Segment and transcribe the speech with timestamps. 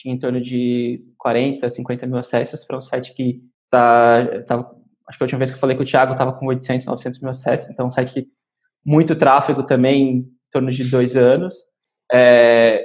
[0.00, 4.56] tinha em torno de 40, 50 mil acessos para um site que tá, tá,
[5.06, 7.20] acho que a última vez que eu falei com o Thiago estava com 800, 900
[7.20, 8.28] mil acessos, então um site que
[8.84, 11.54] muito tráfego também, em torno de dois anos,
[12.10, 12.82] é,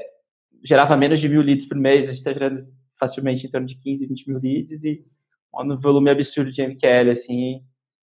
[0.63, 2.67] gerava menos de mil leads por mês, a gente está gerando
[2.99, 5.05] facilmente em torno de 15, 20 mil leads e
[5.53, 7.61] um volume absurdo de MQL, assim,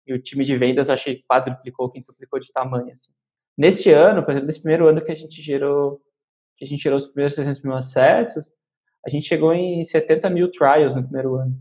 [0.08, 3.12] e o time de vendas acho que quadruplicou, quintuplicou de tamanho, assim.
[3.56, 6.02] Neste ano, por exemplo, nesse primeiro ano que a gente gerou,
[6.58, 8.50] que a gente gerou os primeiros 600 mil acessos,
[9.06, 11.56] a gente chegou em 70 mil trials no primeiro ano.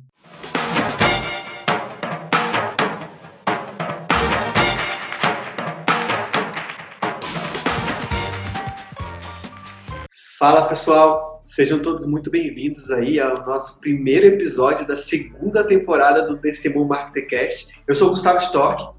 [10.39, 16.37] Fala pessoal, sejam todos muito bem-vindos aí ao nosso primeiro episódio da segunda temporada do
[16.37, 17.69] DCMU Marketcast.
[17.87, 18.95] Eu sou o Gustavo Stork.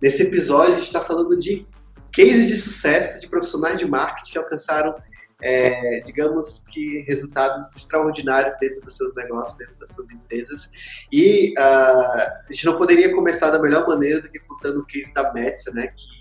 [0.00, 1.66] Nesse episódio a gente está falando de
[2.14, 4.94] cases de sucesso de profissionais de marketing que alcançaram
[5.42, 10.70] é, digamos que resultados extraordinários dentro dos seus negócios, dentro das suas empresas.
[11.12, 15.12] E uh, a gente não poderia começar da melhor maneira do que contando o case
[15.14, 16.20] da Metsa, né, que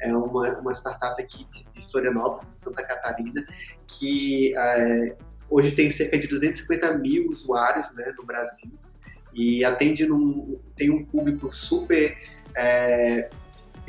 [0.00, 3.44] é uma, uma startup aqui de Florianópolis, de Santa Catarina,
[3.86, 5.16] que uh,
[5.48, 8.72] hoje tem cerca de 250 mil usuários né, no Brasil
[9.32, 12.16] e atende num, tem um público super
[12.54, 13.30] é,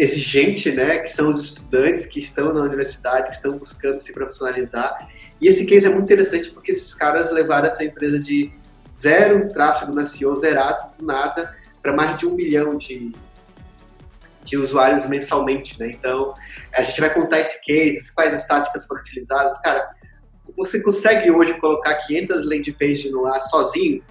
[0.02, 5.08] exigente, né, que são os estudantes que estão na universidade, que estão buscando se profissionalizar.
[5.40, 8.52] E esse case é muito interessante porque esses caras levaram essa empresa de
[8.92, 13.12] zero tráfego na SEO, zerado do nada, para mais de um milhão de,
[14.44, 15.92] de usuários mensalmente, né?
[15.94, 16.34] Então,
[16.74, 19.62] a gente vai contar esse case, quais as táticas foram utilizadas.
[19.62, 19.88] Cara,
[20.58, 24.04] você consegue hoje colocar 500 landing pages no ar sozinho?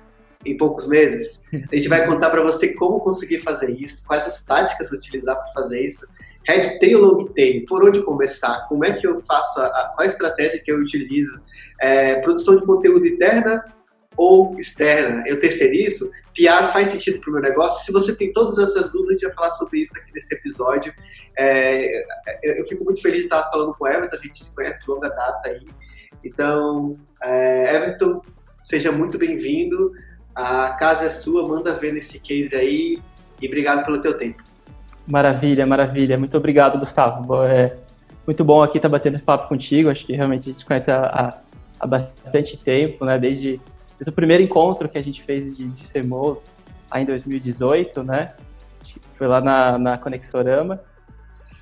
[0.45, 1.45] Em poucos meses.
[1.71, 5.53] A gente vai contar para você como conseguir fazer isso, quais as táticas utilizar para
[5.53, 6.07] fazer isso.
[6.49, 10.01] Head tail, long tail, por onde começar, como é que eu faço, a, a, qual
[10.01, 11.39] a estratégia que eu utilizo,
[11.81, 13.65] é, produção de conteúdo interna
[14.17, 17.85] ou externa, eu terceirizo, PR faz sentido para o meu negócio?
[17.85, 20.93] Se você tem todas essas dúvidas, a gente vai falar sobre isso aqui nesse episódio.
[21.39, 22.05] É,
[22.43, 24.91] eu fico muito feliz de estar falando com o Everton, a gente se conhece de
[24.91, 25.67] longa data aí.
[26.25, 28.23] Então, é, Everton,
[28.63, 29.93] seja muito bem-vindo.
[30.41, 32.99] A casa é sua, manda ver nesse case aí
[33.43, 34.43] e obrigado pelo teu tempo.
[35.07, 36.17] Maravilha, maravilha.
[36.17, 37.45] Muito obrigado, Gustavo.
[37.45, 37.77] É
[38.27, 39.91] muito bom aqui estar batendo esse papo contigo.
[39.91, 41.39] Acho que realmente a gente conhece há,
[41.79, 43.19] há bastante tempo, né?
[43.19, 43.61] Desde,
[43.99, 46.49] desde, o primeiro encontro que a gente fez de, de CMOs,
[46.91, 48.33] aí em 2018, né?
[49.19, 50.81] Foi lá na, na Conexorama.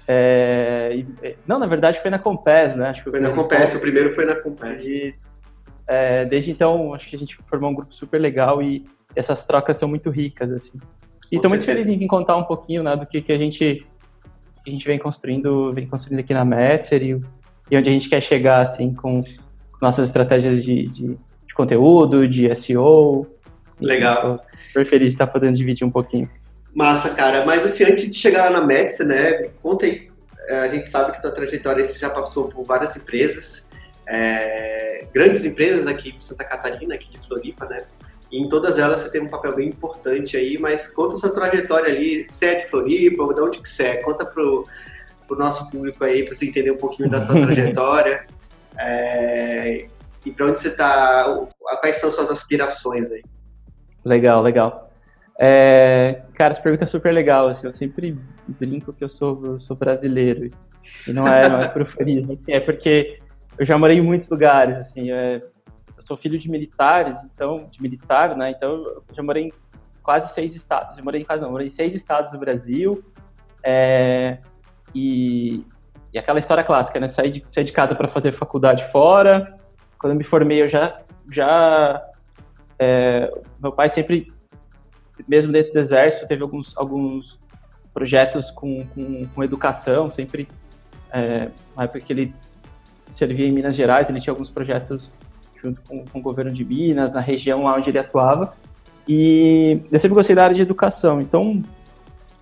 [0.06, 2.90] É, e, não, na verdade foi na Compes, né?
[2.90, 4.84] Acho que foi, foi na Compes, o primeiro foi na Compes.
[4.84, 5.27] Isso.
[5.88, 8.84] É, desde então, acho que a gente formou um grupo super legal e
[9.16, 10.78] essas trocas são muito ricas, assim.
[11.32, 13.86] E estou muito feliz em contar um pouquinho né, do que, que a gente
[14.62, 17.20] que a gente vem construindo, vem construindo aqui na Metzer e,
[17.70, 19.22] e onde a gente quer chegar, assim, com
[19.80, 23.26] nossas estratégias de, de, de conteúdo, de SEO.
[23.80, 24.44] Legal.
[24.66, 26.28] Super feliz de estar podendo dividir um pouquinho.
[26.74, 27.46] Massa, cara.
[27.46, 30.08] Mas assim, antes de chegar na Metzer, né, conta aí.
[30.48, 33.67] É, a gente sabe que tua trajetória você já passou por várias empresas
[34.08, 37.78] é, grandes empresas aqui de Santa Catarina, aqui de Floripa, né?
[38.30, 41.92] E em todas elas você tem um papel bem importante aí, mas conta essa trajetória
[41.92, 43.96] ali, você é de Floripa, de onde que você é?
[43.96, 44.64] Conta pro,
[45.26, 48.26] pro nosso público aí, para você entender um pouquinho da sua trajetória.
[48.78, 49.86] É,
[50.24, 51.46] e para onde você está,
[51.80, 53.22] quais são suas aspirações aí?
[54.04, 54.90] Legal, legal.
[55.38, 57.48] É, cara, essa pergunta é super legal.
[57.48, 60.50] Assim, eu sempre brinco que eu sou, eu sou brasileiro.
[61.06, 63.20] E não é, não é por assim, é porque
[63.58, 65.42] eu já morei em muitos lugares, assim, é,
[65.96, 69.52] eu sou filho de militares, então, de militar, né, então eu já morei em
[70.02, 73.04] quase seis estados, eu morei em quase, não, morei em seis estados do Brasil,
[73.62, 74.38] é,
[74.94, 75.64] e,
[76.12, 79.58] e aquela história clássica, né, sair de, sair de casa para fazer faculdade fora,
[79.98, 82.02] quando eu me formei eu já, já
[82.78, 84.32] é, meu pai sempre,
[85.26, 87.40] mesmo dentro do exército, teve alguns, alguns
[87.92, 90.46] projetos com, com, com educação, sempre,
[91.10, 92.34] é, uma época que ele
[93.18, 95.10] servia em Minas Gerais, ele tinha alguns projetos
[95.60, 98.54] junto com, com o governo de Minas, na região lá onde ele atuava.
[99.08, 101.20] E eu sempre gostei da área de educação.
[101.20, 101.60] Então,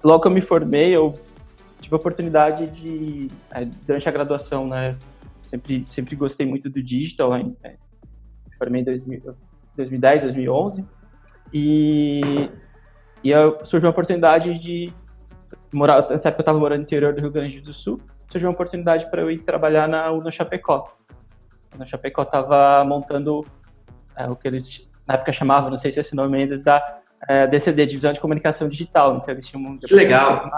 [0.05, 1.15] logo que eu me formei, eu
[1.81, 4.97] tive a oportunidade de, é, durante a graduação, né,
[5.41, 9.35] sempre, sempre gostei muito do digital, né, me formei em 2000,
[9.77, 10.85] 2010, 2011,
[11.55, 12.51] e,
[13.25, 13.31] e
[13.65, 14.93] surgiu a oportunidade de
[15.73, 17.99] morar, nessa época eu estava morando no interior do Rio Grande do Sul,
[18.29, 20.93] surgiu uma oportunidade para eu ir trabalhar na Uno Chapecó.
[21.73, 23.47] A Uno Chapecó estava montando
[24.17, 27.01] é, o que eles na época chamavam, não sei se é esse nome ainda, da
[27.29, 29.17] é, DCD, Divisão de Comunicação Digital.
[29.17, 30.51] Então eles tinham que legal.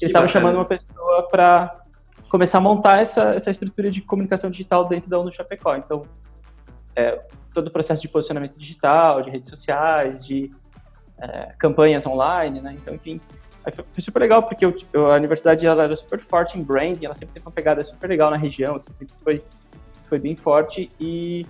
[0.00, 1.80] Eles estavam chamando uma pessoa para
[2.28, 5.76] começar a montar essa, essa estrutura de comunicação digital dentro da Uno Chapecó.
[5.76, 6.04] Então,
[6.94, 7.20] é,
[7.52, 10.50] todo o processo de posicionamento digital, de redes sociais, de
[11.18, 12.74] é, campanhas online, né?
[12.80, 13.20] Então, enfim,
[13.70, 14.74] foi, foi, super legal, porque eu,
[15.10, 18.30] a universidade ela era super forte em branding, ela sempre teve uma pegada super legal
[18.30, 19.42] na região, assim, sempre foi,
[20.08, 21.46] foi bem forte e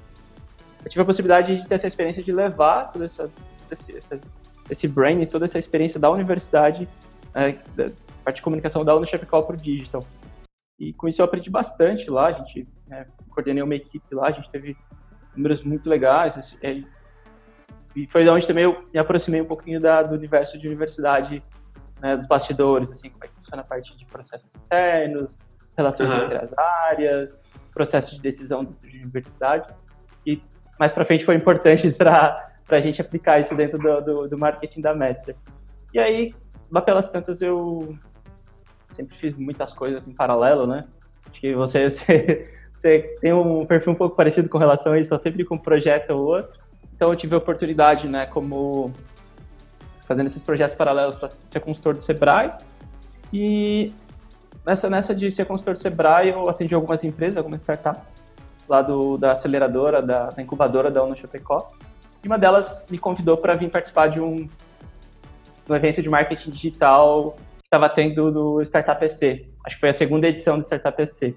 [0.84, 3.30] eu tive a possibilidade de ter essa experiência de levar toda essa,
[3.70, 4.20] esse, essa,
[4.68, 6.88] esse branding, toda essa experiência da universidade,
[7.34, 7.90] é, da
[8.24, 10.02] parte de comunicação da Unishopi Call para o digital.
[10.78, 14.32] E com isso eu aprendi bastante lá, a gente né, coordenei uma equipe lá, a
[14.32, 14.76] gente teve
[15.36, 16.86] números muito legais, e,
[17.94, 21.42] e foi onde também eu me aproximei um pouquinho da, do universo de universidade
[22.00, 25.36] né, dos bastidores, assim, como é que funciona a parte de processos internos,
[25.76, 26.24] relações uhum.
[26.24, 27.42] entre as áreas,
[27.72, 29.72] processos de decisão de universidade.
[30.26, 30.42] E
[30.78, 34.80] mais para frente foi importante para a gente aplicar isso dentro do, do, do marketing
[34.80, 35.36] da Metzer.
[35.92, 36.34] E aí,
[36.70, 37.96] lá pelas tantas, eu
[38.90, 40.86] sempre fiz muitas coisas em paralelo, né?
[41.30, 45.16] Acho que você, você, você tem um perfil um pouco parecido com relação a isso,
[45.18, 46.60] sempre com um projeto ou outro.
[46.94, 48.92] Então eu tive a oportunidade, né, como
[50.10, 52.52] fazendo esses projetos paralelos para ser consultor do Sebrae.
[53.32, 53.92] E
[54.66, 58.12] nessa, nessa de ser consultor do Sebrae, eu atendi algumas empresas, algumas startups,
[58.68, 61.70] lá do, da aceleradora, da, da incubadora da Uno Chapecó.
[62.24, 64.48] E uma delas me convidou para vir participar de um,
[65.68, 69.48] um evento de marketing digital que estava tendo do Startup EC.
[69.64, 71.36] Acho que foi a segunda edição do Startup EC.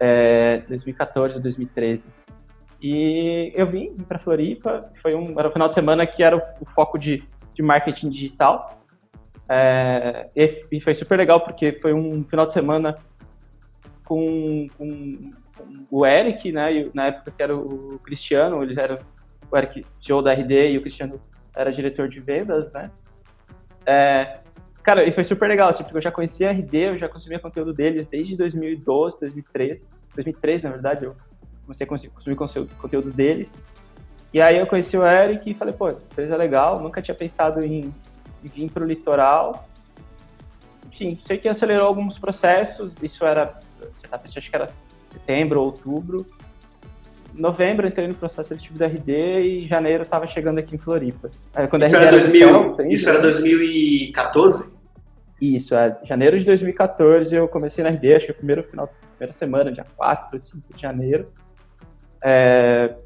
[0.00, 2.10] É, 2014 ou 2013.
[2.86, 6.40] E eu vim para Floripa, foi um, era um final de semana que era o,
[6.60, 7.24] o foco de
[7.54, 8.80] de marketing digital.
[9.48, 12.96] É, e, foi super legal porque foi um final de semana
[14.04, 15.32] com, com,
[15.88, 16.74] com o Eric, né?
[16.74, 18.98] E, na época que era o Cristiano, eles eram
[19.50, 21.20] o Eric, CEO da RD, e o Cristiano
[21.54, 22.90] era diretor de vendas, né?
[23.86, 24.38] É,
[24.82, 27.38] cara, e foi super legal, assim, porque eu já conhecia a RD, eu já consumia
[27.38, 31.14] conteúdo deles desde 2012, 2013, 2013, na verdade, eu
[31.64, 33.58] comecei a consumir conteúdo deles.
[34.34, 37.94] E aí eu conheci o Eric e falei, pô, empresa legal, nunca tinha pensado em,
[38.44, 39.64] em vir para o litoral.
[40.88, 43.56] Enfim, sei que acelerou alguns processos, isso era,
[44.10, 44.68] acho que era
[45.08, 46.26] setembro, outubro.
[47.32, 50.78] Em novembro entrei no processo seletivo da RD e em janeiro estava chegando aqui em
[50.78, 51.30] Floripa.
[51.54, 54.74] Aí, quando isso, era 2000, céu, isso era 2014?
[55.40, 55.96] Isso, é.
[56.02, 59.86] Janeiro de 2014 eu comecei na RD, acho que o primeiro final, primeira semana, dia
[59.96, 61.32] 4, 5 de janeiro.
[62.20, 62.96] É,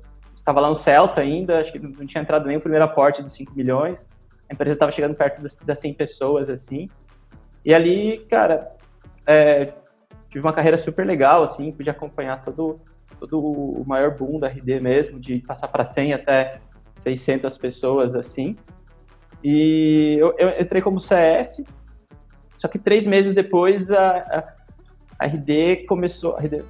[0.49, 3.33] estava lá no Celta ainda, acho que não tinha entrado nem o primeiro aporte dos
[3.33, 4.07] 5 milhões.
[4.49, 6.89] A empresa estava chegando perto das, das 100 pessoas, assim.
[7.63, 8.73] E ali, cara,
[9.27, 9.75] é,
[10.31, 12.81] tive uma carreira super legal, assim, pude acompanhar todo,
[13.21, 16.61] todo o maior boom da RD mesmo, de passar para 100 até
[16.97, 18.57] 600 pessoas, assim.
[19.45, 21.63] E eu, eu, entrei como CS,
[22.57, 24.55] só que três meses depois a, a,
[25.19, 26.65] a RD começou, a RD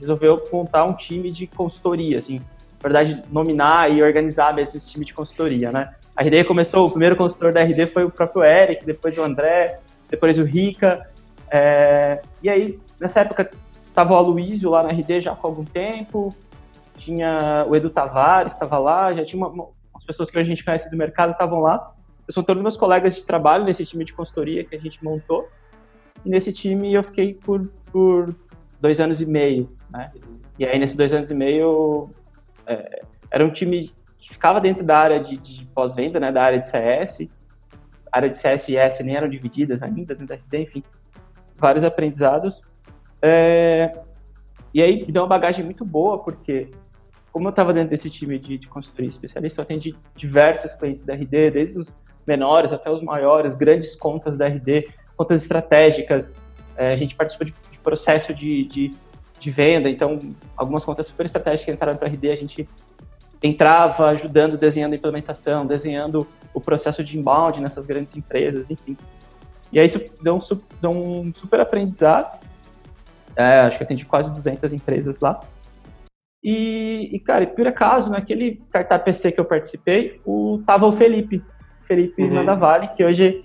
[0.00, 2.40] resolveu montar um time de consultoria, assim,
[2.82, 5.94] na verdade, nominar e organizar mesmo esse time de consultoria, né?
[6.14, 9.78] A RD começou, o primeiro consultor da RD foi o próprio Eric, depois o André,
[10.08, 11.06] depois o Rica.
[11.50, 13.50] É, e aí, nessa época,
[13.88, 16.34] estava o Aloysio lá na RD já há algum tempo,
[16.98, 20.64] tinha o Edu Tavares, estava lá, já tinha uma, uma, umas pessoas que a gente
[20.64, 21.92] conhece do mercado estavam lá.
[22.26, 25.48] Eu sou todos meus colegas de trabalho nesse time de consultoria que a gente montou.
[26.24, 28.34] E nesse time eu fiquei por, por
[28.80, 30.10] dois anos e meio, né?
[30.58, 32.10] E aí, nesses dois anos e meio,
[32.66, 36.58] é, era um time que ficava dentro da área de, de pós-venda, né, da área
[36.58, 37.28] de CS.
[38.12, 40.82] A área de CS e S nem eram divididas ainda dentro da RD, enfim,
[41.56, 42.62] vários aprendizados.
[43.20, 43.96] É,
[44.72, 46.70] e aí me deu uma bagagem muito boa, porque
[47.32, 51.14] como eu estava dentro desse time de, de consultoria especialista, eu atendi diversos clientes da
[51.14, 51.94] RD, desde os
[52.26, 56.30] menores até os maiores, grandes contas da RD, contas estratégicas.
[56.76, 58.90] É, a gente participou de, de processo de, de
[59.46, 60.18] de venda, então
[60.56, 62.68] algumas contas super estratégicas entraram para a RD, a gente
[63.40, 68.96] entrava ajudando, desenhando a implementação, desenhando o processo de inbound nessas grandes empresas, enfim.
[69.72, 70.40] E aí isso deu um,
[70.80, 72.40] deu um super aprendizado,
[73.36, 75.38] é, acho que atendi quase 200 empresas lá.
[76.42, 81.40] E, e, cara, por acaso, naquele startup PC que eu participei, o, tava o Felipe,
[81.84, 82.34] Felipe uhum.
[82.34, 83.42] Mandavale, que hoje,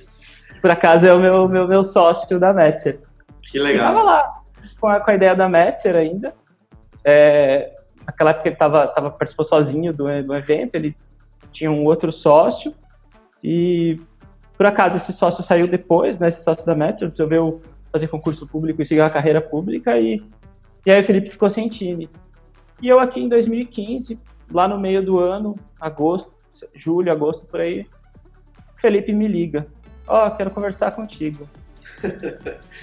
[0.62, 3.00] por acaso, é o meu, meu, meu sócio da Metzer.
[3.44, 3.90] Que legal.
[3.90, 4.41] Ele tava lá
[4.82, 6.34] com a, com a ideia da Metzer ainda.
[7.06, 7.72] É,
[8.06, 10.98] naquela época ele tava, tava, participou sozinho do, do evento, ele
[11.52, 12.74] tinha um outro sócio
[13.44, 14.00] e
[14.58, 17.62] por acaso esse sócio saiu depois, né, esse sócio da Metzer, resolveu
[17.92, 20.24] fazer concurso público e seguir uma carreira pública e,
[20.86, 22.10] e aí o Felipe ficou sem time.
[22.82, 24.20] E eu aqui em 2015,
[24.52, 26.32] lá no meio do ano, agosto,
[26.74, 27.88] julho, agosto, por aí,
[28.78, 29.68] Felipe me liga.
[30.08, 31.48] Ó, oh, quero conversar contigo.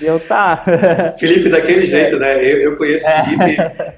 [0.01, 0.65] E eu, tá.
[1.19, 2.37] Felipe, daquele jeito, né?
[2.39, 3.25] Eu, eu conheço é.
[3.25, 3.57] Felipe,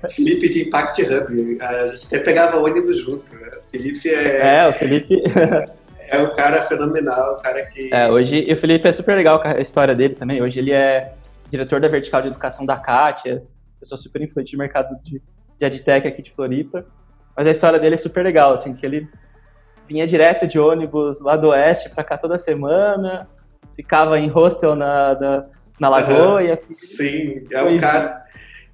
[0.14, 1.58] Felipe de Impact Hub.
[1.60, 3.34] A gente até pegava ônibus junto.
[3.34, 3.50] Né?
[3.70, 4.58] Felipe é.
[4.58, 5.22] É, o Felipe.
[6.08, 7.92] é um cara fenomenal, um cara que.
[7.92, 8.48] É, hoje.
[8.48, 10.42] E o Felipe é super legal a história dele também.
[10.42, 11.12] Hoje ele é
[11.50, 13.42] diretor da vertical de educação da Kátia,
[13.78, 15.20] pessoa super influente no mercado de,
[15.58, 16.86] de EdTech aqui de Floripa.
[17.36, 19.08] Mas a história dele é super legal, assim, que ele
[19.88, 23.28] vinha direto de ônibus lá do oeste para cá toda semana,
[23.80, 25.44] ficava em hostel na, na,
[25.80, 26.40] na Lagoa uhum.
[26.40, 26.74] e assim.
[26.74, 28.24] Sim, é um cara.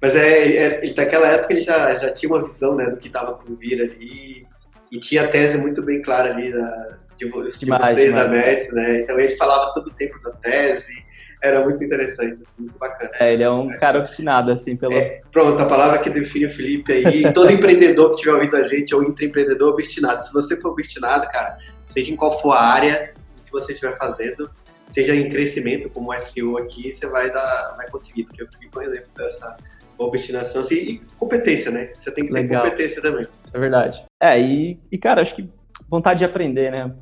[0.01, 3.33] Mas é, é, naquela época ele já, já tinha uma visão né, do que estava
[3.33, 4.45] por vir ali
[4.91, 8.13] e tinha a tese muito bem clara ali da, de, de demais, vocês demais.
[8.13, 9.01] da METS, né?
[9.01, 11.03] Então ele falava todo o tempo da tese,
[11.41, 13.11] era muito interessante, assim, muito bacana.
[13.19, 14.93] É, ele é um Mas, cara obstinado, assim, pelo...
[14.93, 18.67] É, pronto, a palavra que define o Felipe aí, todo empreendedor que estiver ouvindo a
[18.67, 20.23] gente, ou intraempreendedor, obstinado.
[20.25, 23.13] Se você for obstinado, cara, seja em qual for a área
[23.45, 24.49] que você estiver fazendo,
[24.89, 28.71] seja em crescimento, como o SEO aqui, você vai, dar, vai conseguir, porque eu fico
[28.71, 29.57] com exemplo dessa
[29.97, 31.91] obstinação assim, e competência, né?
[31.93, 32.63] Você tem que ter Legal.
[32.63, 33.25] competência também.
[33.53, 34.03] É verdade.
[34.21, 35.49] É, e, e, cara, acho que
[35.89, 36.93] vontade de aprender, né?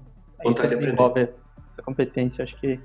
[0.43, 1.33] Vontade de aprender.
[1.71, 2.79] Essa competência, acho que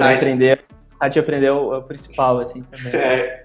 [0.00, 0.64] Tá, aprender,
[0.98, 2.92] a de aprender é o, é o, principal, assim, também.
[2.98, 3.44] É.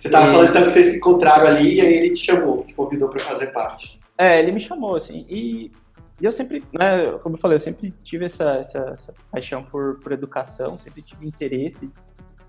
[0.00, 0.30] Você tava e...
[0.30, 3.20] falando então que vocês se encontraram ali e aí ele te chamou, te convidou para
[3.20, 3.98] fazer parte.
[4.16, 5.72] É, ele me chamou, assim, e,
[6.20, 10.00] e, eu sempre, né, como eu falei, eu sempre tive essa, essa, essa paixão por,
[10.00, 11.90] por educação, sempre tive interesse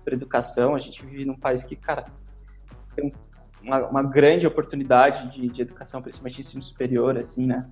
[0.04, 2.06] por educação, a gente vive num país que, cara,
[2.96, 3.12] tem
[3.62, 7.70] uma, uma grande oportunidade de, de educação, principalmente ensino superior, assim, né,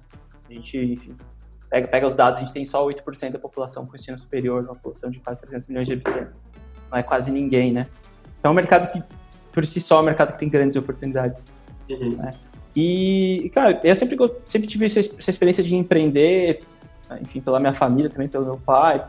[0.48, 1.16] a gente, enfim,
[1.68, 4.74] pega, pega os dados, a gente tem só 8% da população com ensino superior, uma
[4.74, 6.38] população de quase 300 milhões de habitantes.
[6.90, 7.86] Não é quase ninguém, né?
[8.38, 9.02] Então é um mercado que,
[9.52, 11.44] por si só, é um mercado que tem grandes oportunidades.
[11.90, 12.16] Uhum.
[12.16, 12.30] Né?
[12.76, 16.58] E, cara, eu sempre, sempre tive essa, experiência de empreender,
[17.22, 19.02] enfim, pela minha família também, pelo meu pai,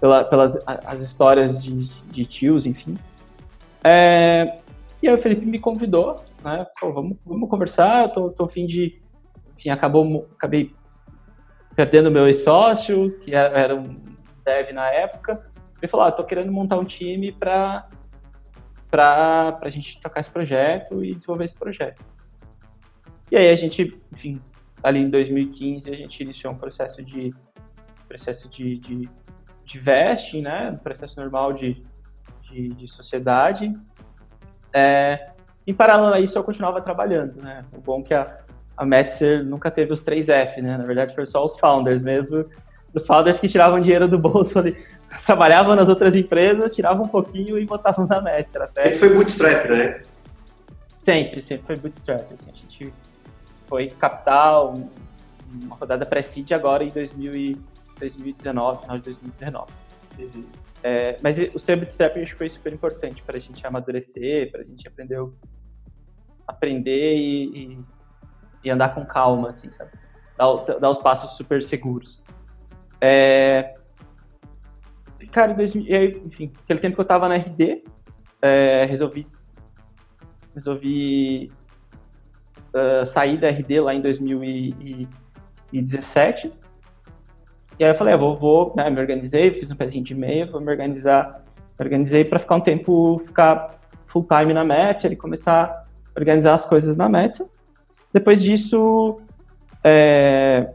[0.00, 2.96] pela, pelas as histórias de, de tios, enfim.
[3.84, 4.58] É,
[5.00, 6.66] e aí o Felipe me convidou, né?
[6.80, 9.00] Pô, vamos, vamos conversar, eu tô, tô fim de...
[9.56, 10.74] Enfim, acabou, acabei
[11.76, 13.96] perdendo meu ex-sócio, que era um
[14.44, 15.46] dev na época.
[15.80, 17.88] Ele falou, ah, tô querendo montar um time para
[18.90, 22.02] para a gente tocar esse projeto e desenvolver esse projeto.
[23.30, 24.40] E aí a gente, enfim,
[24.82, 27.34] ali em 2015 a gente iniciou um processo de
[28.08, 29.08] processo de, de,
[29.64, 31.80] de vesting, né, um processo normal de,
[32.42, 33.72] de, de sociedade.
[34.72, 35.30] É,
[35.64, 37.64] em paralelo a isso eu continuava trabalhando, né.
[37.72, 38.40] O bom é que a,
[38.76, 40.76] a Metzer nunca teve os 3F, né?
[40.78, 42.46] Na verdade, foi só os founders mesmo.
[42.94, 44.74] Os founders que tiravam dinheiro do bolso ali,
[45.24, 48.62] trabalhavam nas outras empresas, tiravam um pouquinho e botavam na Metzer.
[48.62, 48.84] Até...
[48.84, 50.00] Sempre foi bootstrap, né?
[50.98, 52.32] Sempre, sempre foi bootstrap.
[52.32, 52.92] Assim, a gente
[53.70, 54.74] foi capital,
[55.62, 57.56] uma rodada pré-seed agora em 2000 e
[57.98, 59.72] 2019, final de 2019.
[60.18, 60.44] Uhum.
[60.82, 64.60] É, mas o ser bootstrap acho que foi super importante para a gente amadurecer, para
[64.60, 65.18] a gente aprender,
[66.46, 67.84] aprender e, e
[68.62, 69.90] e andar com calma, assim, sabe?
[70.36, 72.22] Dar, dar os passos super seguros.
[73.00, 73.74] É...
[75.30, 77.84] Cara, 2000, enfim, aquele tempo que eu tava na RD,
[78.42, 79.24] é, resolvi,
[80.54, 81.52] resolvi
[82.74, 86.52] uh, sair da RD lá em 2017.
[87.78, 90.46] E aí eu falei, ah, vou, vou né, me organizei, fiz um pezinho de meia,
[90.46, 91.42] vou me organizar,
[91.78, 95.84] me organizei para ficar um tempo, ficar full time na Meta, e começar a
[96.18, 97.46] organizar as coisas na Meta.
[98.12, 99.20] Depois disso,
[99.82, 100.68] é,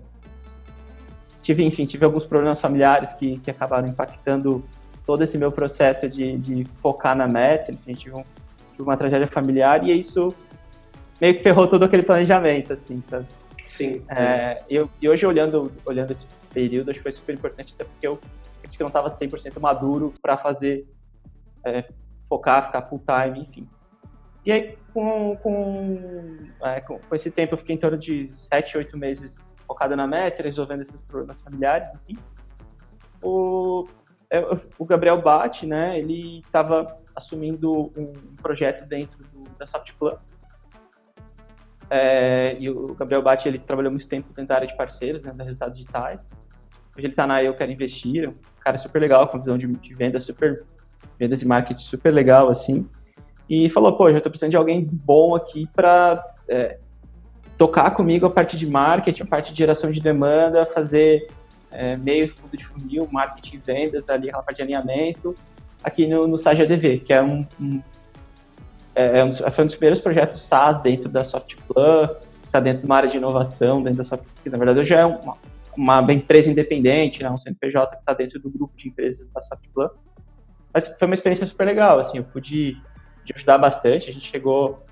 [1.43, 4.65] tive, enfim, tive alguns problemas familiares que, que acabaram impactando
[5.05, 7.71] todo esse meu processo de, de focar na meta.
[7.71, 8.23] Enfim, tive, um,
[8.71, 10.33] tive uma tragédia familiar e isso
[11.19, 13.25] meio que ferrou todo aquele planejamento, assim, sabe?
[13.65, 14.03] Sim.
[14.09, 18.07] É, eu, e hoje, olhando, olhando esse período, acho que foi super importante, até porque
[18.07, 18.19] eu
[18.65, 20.87] acho que não estava 100% maduro para fazer,
[21.63, 21.85] é,
[22.29, 23.67] focar, ficar full time, enfim.
[24.45, 28.77] E aí, com, com, é, com, com, esse tempo, eu fiquei em torno de 7,
[28.77, 29.35] 8 meses
[29.67, 32.17] focado na meta, resolvendo esses problemas familiares, enfim.
[33.21, 33.87] O,
[34.29, 34.39] é,
[34.77, 40.17] o Gabriel Bate, né, ele estava assumindo um projeto dentro do, da Softplan.
[41.89, 45.31] É, e o Gabriel Bate, ele trabalhou muito tempo dentro da área de parceiros, né,
[45.31, 46.19] da resultados digitais.
[46.95, 49.93] Hoje ele está na Eu Quero Investir, um cara super legal, com visão de, de
[49.93, 50.63] venda super,
[51.19, 52.87] vendas e marketing super legal, assim
[53.49, 56.79] e falou, pô, já tô precisando de alguém bom aqui para é,
[57.57, 61.27] tocar comigo a parte de marketing, a parte de geração de demanda, fazer
[61.71, 65.35] é, meio fundo de funil, marketing, vendas, ali aquela parte de alinhamento,
[65.83, 67.81] aqui no, no Sage ADV, que é um, um,
[68.95, 72.09] é, é um, foi um dos primeiros projetos SaaS dentro da Softplan,
[72.43, 75.05] está dentro de uma área de inovação, dentro da Softplan, que na verdade já é
[75.05, 75.37] uma,
[75.77, 79.89] uma empresa independente, né, um CNPJ que está dentro do grupo de empresas da Softplan.
[80.73, 82.77] Mas foi uma experiência super legal, assim, eu pude
[83.33, 84.85] ajudar bastante, a gente chegou,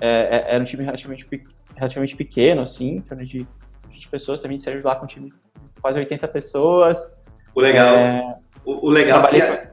[0.00, 1.28] é, é, era um time relativamente,
[1.76, 3.46] relativamente pequeno, assim, em torno de
[3.90, 6.98] 20 pessoas, também saiu de lá com um time de quase 80 pessoas.
[7.54, 9.67] O legal, é, o, o, legal é que,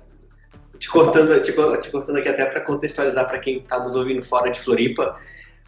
[0.78, 4.50] te cortando, te, te cortando aqui até para contextualizar para quem está nos ouvindo fora
[4.52, 5.18] de Floripa,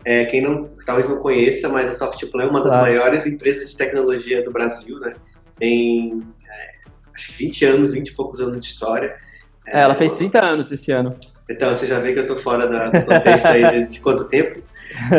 [0.05, 3.77] é, quem não, talvez não conheça, mas a Softplan é uma das maiores empresas de
[3.77, 5.15] tecnologia do Brasil, né?
[5.57, 9.17] Tem é, acho que 20 anos, 20 e poucos anos de história.
[9.65, 11.17] É, ela fez 30 anos esse ano.
[11.49, 14.25] Então, você já vê que eu estou fora da, do contexto aí de, de, quanto
[14.25, 14.61] tempo.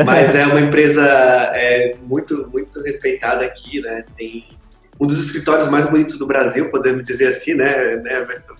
[0.04, 1.04] Mas é uma empresa
[1.54, 4.04] é, muito, muito respeitada aqui, né?
[4.16, 4.46] Tem
[5.00, 8.54] um dos escritórios mais bonitos do Brasil, podemos dizer assim, né, né Everton?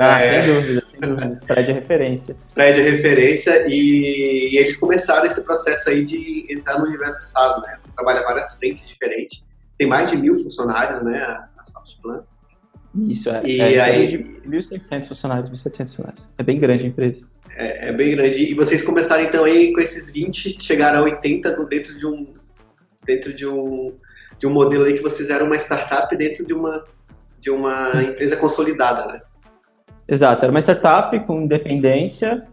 [0.00, 0.42] Ah, é...
[0.42, 1.40] sem dúvida, sem dúvida.
[1.48, 2.36] É referência.
[2.54, 7.60] Prédio é referência e, e, eles começaram esse processo aí de entrar no universo SaaS,
[7.62, 7.78] né?
[7.94, 9.44] Trabalha várias frentes diferentes.
[9.76, 12.22] Tem mais de mil funcionários, né, a, a Softplan.
[13.08, 13.42] Isso, é.
[13.44, 14.08] E é, aí...
[14.08, 16.28] de 1.600 funcionários, 1.700 funcionários.
[16.38, 17.26] É bem grande a empresa.
[17.54, 18.50] É, é, bem grande.
[18.50, 22.34] E vocês começaram então aí com esses 20, chegaram a 80 dentro de um
[23.04, 23.94] dentro de um
[24.38, 26.84] de um modelo aí que vocês eram uma startup dentro de uma
[27.38, 29.20] de uma empresa consolidada, né?
[30.10, 32.44] Exato, era uma startup com independência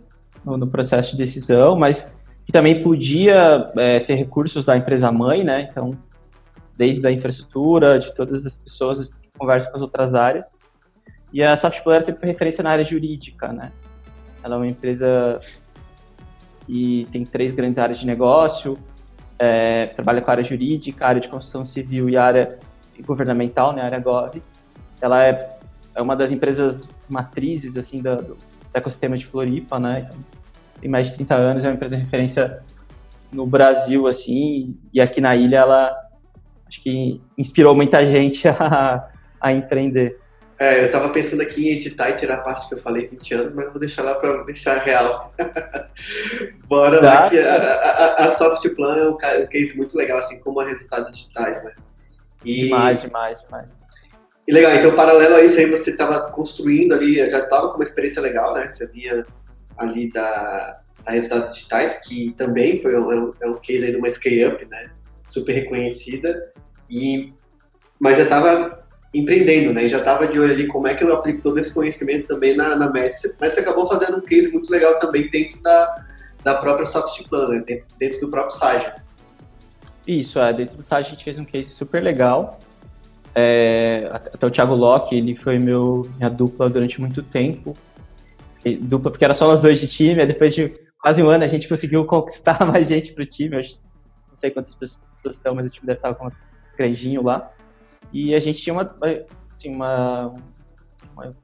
[0.46, 5.44] no, no processo de decisão, mas que também podia é, ter recursos da empresa mãe,
[5.44, 5.68] né?
[5.72, 5.98] Então,
[6.78, 10.56] desde a infraestrutura, de todas as pessoas que conversam com as outras áreas.
[11.34, 13.72] E a Software sempre referência na área jurídica, né?
[14.44, 15.40] Ela é uma empresa
[16.68, 18.78] que tem três grandes áreas de negócio,
[19.40, 22.60] é, trabalha com a área jurídica, a área de construção civil e a área
[23.04, 24.42] governamental, né, a área Gov.
[25.02, 25.58] Ela é,
[25.96, 28.38] é uma das empresas matrizes assim do, do
[28.74, 30.10] ecossistema de Floripa, né?
[30.80, 32.62] Tem mais de 30 anos, é uma empresa de referência
[33.32, 36.08] no Brasil, assim, e aqui na ilha ela
[36.68, 39.10] acho que inspirou muita gente a,
[39.40, 40.20] a empreender.
[40.60, 43.34] É, eu tava pensando aqui em editar e tirar a parte que eu falei 20
[43.36, 45.32] anos, mas vou deixar lá para deixar real.
[46.68, 47.06] Bora tá.
[47.06, 51.12] lá, que a, a, a Softplan é um case muito legal, assim como a resultados
[51.12, 51.74] digitais, né?
[52.44, 52.66] E...
[52.66, 53.78] Demais, demais, demais.
[54.48, 57.83] E legal, então paralelo a isso aí você estava construindo ali, já estava com uma
[57.83, 58.66] experiência legal, né?
[58.70, 59.25] Você vinha
[59.77, 64.10] ali da, da Resultados Digitais, que também foi um, é é case aí de uma
[64.10, 64.90] scale-up, né?
[65.27, 66.53] Super reconhecida,
[66.90, 67.33] e,
[68.00, 69.86] mas já estava empreendendo, né?
[69.90, 72.74] Já estava de olho ali como é que eu aplico todo esse conhecimento também na,
[72.77, 76.05] na Médici, mas você acabou fazendo um case muito legal também dentro da,
[76.42, 77.64] da própria Softplan, né?
[77.68, 78.94] Dentro, dentro do próprio Sage.
[80.07, 82.57] Isso, é, dentro do Sage a gente fez um case super legal,
[83.40, 87.74] é, até o Thiago Locke, ele foi meu, minha dupla durante muito tempo.
[88.66, 91.48] E, dupla porque era só nós dois de time, depois de quase um ano a
[91.48, 93.58] gente conseguiu conquistar mais gente para o time.
[93.58, 96.32] Eu não sei quantas pessoas estão, mas o time deve estar com um
[96.76, 97.52] grandinho lá.
[98.12, 98.96] E a gente tinha uma,
[99.52, 100.34] assim, uma,
[101.14, 101.36] uma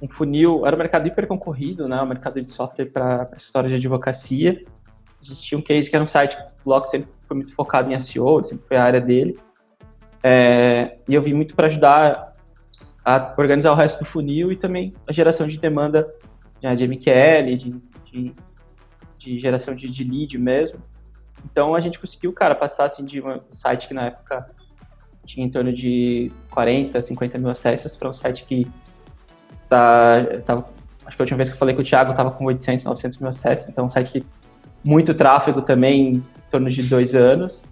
[0.00, 2.00] um funil, era um mercado hiper concorrido, né?
[2.00, 4.64] Um mercado de software para histórias de advocacia.
[5.20, 7.92] A gente tinha um case que era um site o Locke sempre foi muito focado
[7.92, 9.38] em SEO, sempre foi a área dele.
[10.26, 12.34] É, e eu vim muito para ajudar
[13.04, 16.10] a organizar o resto do funil e também a geração de demanda
[16.62, 17.74] né, de MQL, de,
[18.10, 18.34] de,
[19.18, 20.78] de geração de, de, lead mesmo.
[21.44, 24.48] Então a gente conseguiu, cara, passar assim, de um site que na época
[25.26, 28.66] tinha em torno de 40, 50 mil acessos para um site que
[29.68, 30.66] tá, tava,
[31.04, 33.18] acho que a última vez que eu falei com o Thiago estava com 800, 900
[33.18, 34.26] mil acessos, então um site que
[34.82, 37.62] muito tráfego também em torno de dois anos.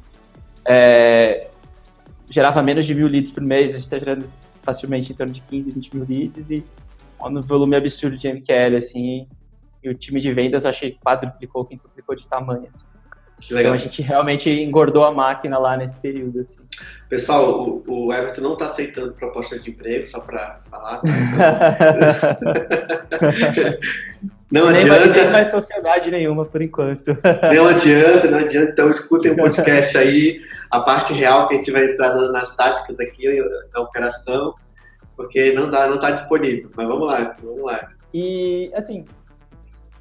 [0.67, 1.49] É,
[2.33, 4.27] gerava menos de mil leads por mês, a gente está gerando
[4.63, 6.65] facilmente em torno de 15, 20 mil leads e
[7.21, 9.29] um volume absurdo de MQL, assim,
[9.85, 12.87] e o time de vendas acho que quadruplicou, quintuplicou de tamanho, assim.
[13.39, 13.75] Que legal.
[13.75, 16.61] Então a gente realmente engordou a máquina lá nesse período, assim.
[17.09, 21.01] Pessoal, o, o Everton não está aceitando propostas de emprego, só para falar.
[21.01, 22.39] Tá?
[24.53, 25.07] não nem adianta.
[25.07, 27.17] Não tem mais sociedade nenhuma por enquanto.
[27.55, 28.71] Não adianta, não adianta.
[28.71, 33.01] Então escutem o podcast aí, a parte real que a gente vai entrar nas táticas
[33.01, 33.25] aqui,
[33.73, 34.55] na operação,
[35.17, 36.71] porque não dá, não está disponível.
[36.77, 37.89] Mas vamos lá, vamos lá.
[38.13, 39.07] E assim,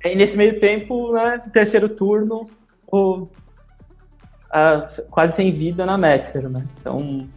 [0.03, 2.49] nesse meio tempo, né, terceiro turno,
[2.87, 3.27] o,
[4.51, 6.65] a, quase sem vida na Metzer, né?
[6.79, 7.27] Então,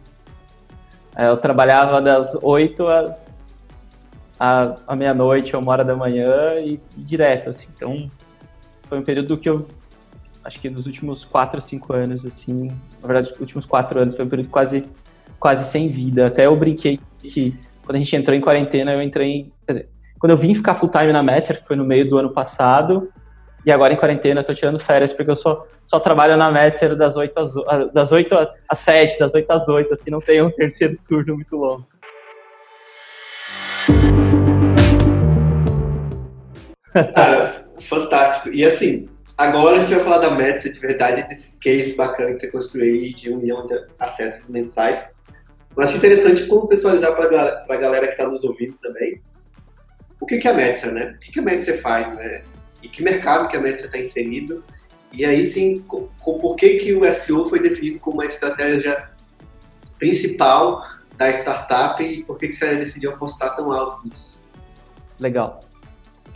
[1.15, 3.34] é, eu trabalhava das 8 às
[4.39, 7.67] à, à meia-noite ou uma hora da manhã e, e, direto, assim.
[7.73, 8.09] Então,
[8.87, 9.67] foi um período que eu
[10.43, 12.67] acho que nos últimos 4, 5 anos, assim,
[13.01, 14.83] na verdade, os últimos 4 anos foi um período quase
[15.39, 16.27] quase sem vida.
[16.27, 20.37] Até eu brinquei que quando a gente entrou em quarentena, eu entrei, dizer, quando eu
[20.37, 23.11] vim ficar full time na Metzer, que foi no meio do ano passado,
[23.65, 26.95] e agora em quarentena eu tô tirando férias porque eu só, só trabalho na Metzer
[26.95, 27.53] das 8 às,
[27.93, 28.35] das 8
[28.67, 31.85] às 7, das 8 às 8, assim, não tem um terceiro turno muito longo.
[37.13, 38.55] Cara, fantástico.
[38.55, 42.41] E assim, agora a gente vai falar da Metsa de verdade, desse case bacana que
[42.41, 45.13] você construiu de um milhão de acessos mensais.
[45.75, 49.21] Mas acho interessante contextualizar para a galera que está nos ouvindo também
[50.19, 51.13] o que, que é a Metsa, né?
[51.15, 52.41] O que, que a Metsa faz, né?
[52.81, 54.63] E que mercado que a Metsa está inserido.
[55.11, 59.09] E aí sim, com, com por que, que o SEO foi definido como uma estratégia
[59.99, 60.83] principal
[61.17, 64.41] da startup e por que, que você decidiu apostar tão alto nisso?
[65.19, 65.59] Legal.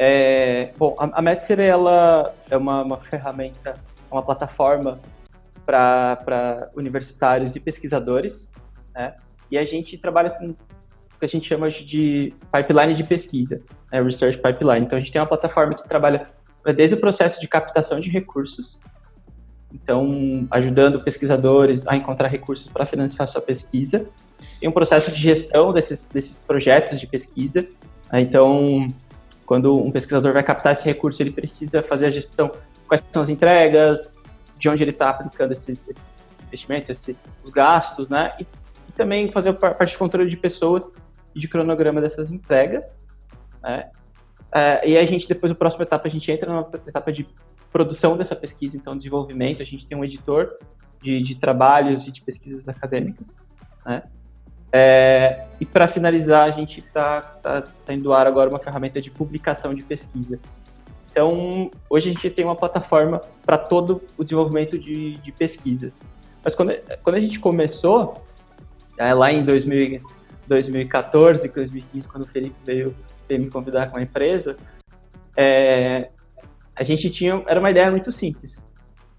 [0.01, 3.73] É, bom, a, a Metzer, ela é uma, uma ferramenta,
[4.09, 4.97] uma plataforma
[5.65, 8.49] para universitários e pesquisadores,
[8.95, 9.15] né?
[9.51, 10.55] E a gente trabalha com o
[11.19, 14.01] que a gente chama de pipeline de pesquisa, né?
[14.01, 14.85] Research Pipeline.
[14.85, 16.29] Então, a gente tem uma plataforma que trabalha
[16.75, 18.79] desde o processo de captação de recursos,
[19.71, 24.07] então, ajudando pesquisadores a encontrar recursos para financiar sua pesquisa,
[24.61, 27.67] e um processo de gestão desses, desses projetos de pesquisa.
[28.11, 28.21] Né?
[28.21, 28.87] Então,
[29.49, 32.51] quando um pesquisador vai captar esse recurso, ele precisa fazer a gestão,
[32.87, 34.15] quais são as entregas,
[34.59, 38.29] de onde ele está aplicando esses, esses investimentos, esse, os gastos, né?
[38.39, 40.91] E, e, também fazer a parte de controle de pessoas
[41.33, 42.95] e de cronograma dessas entregas,
[43.63, 43.89] né?
[44.53, 47.27] É, e a gente, depois, a próxima etapa, a gente entra na etapa de
[47.71, 49.63] produção dessa pesquisa, então desenvolvimento.
[49.63, 50.59] A gente tem um editor
[51.01, 53.35] de, de trabalhos e de pesquisas acadêmicas,
[53.83, 54.03] né?
[54.71, 59.09] É, e para finalizar, a gente está tá saindo do ar agora uma ferramenta de
[59.09, 60.39] publicação de pesquisa.
[61.11, 65.99] Então, hoje a gente tem uma plataforma para todo o desenvolvimento de, de, pesquisas.
[66.43, 68.23] Mas quando, quando a gente começou,
[68.97, 70.01] é, lá em 2000,
[70.47, 72.95] 2014, 2015, quando o Felipe veio,
[73.27, 74.55] veio me convidar com a empresa,
[75.35, 76.09] é,
[76.75, 78.65] a gente tinha, era uma ideia muito simples.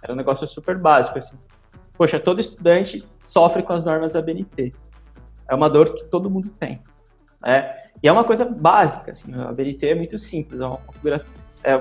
[0.02, 1.36] Era um negócio super básico, assim.
[1.94, 4.72] Poxa, todo estudante sofre com as normas da BNT.
[5.50, 6.80] É uma dor que todo mundo tem.
[7.42, 7.76] Né?
[8.02, 10.78] E é uma coisa básica, assim, a BNT é muito simples, é uma
[11.62, 11.72] é,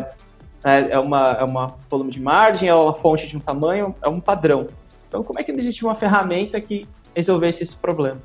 [0.64, 4.10] é, é, uma, é uma volume de margem, é uma fonte de um tamanho, é
[4.10, 4.68] um padrão.
[5.08, 8.22] Então, como é que existe uma ferramenta que resolvesse esse problema?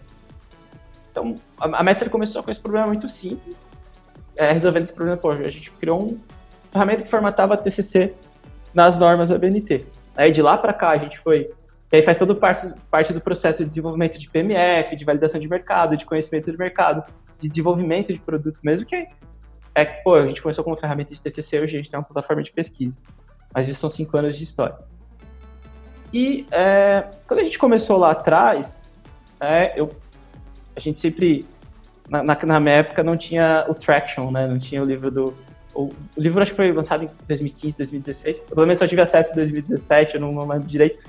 [1.11, 3.68] Então, a, a começou com esse problema muito simples,
[4.37, 6.18] é, resolvendo esse problema, pô, a gente criou um,
[6.72, 8.14] ferramenta que formatava TCC
[8.74, 9.87] nas normas da BNT.
[10.16, 11.52] Aí de lá para cá a gente foi,
[11.92, 15.49] e aí faz todo parte, parte do processo de desenvolvimento de PMF, de validação de
[15.49, 17.05] mercado, de conhecimento de mercado,
[17.38, 19.07] de desenvolvimento de produto, mesmo que
[19.75, 21.99] é que, pô, a gente começou com uma ferramenta de TCC, hoje a gente tem
[21.99, 22.99] uma plataforma de pesquisa.
[23.53, 24.77] Mas isso são cinco anos de história.
[26.12, 28.92] E é, quando a gente começou lá atrás,
[29.40, 29.90] é, eu,
[30.77, 31.44] a gente sempre,
[32.09, 34.47] na, na, na, minha época, não tinha o Traction, né?
[34.47, 35.35] Não tinha o livro do
[35.75, 38.38] o, o, livro acho que foi lançado em 2015, 2016.
[38.38, 41.01] Eu, pelo menos só tive acesso em 2017, eu não, não lembro direito.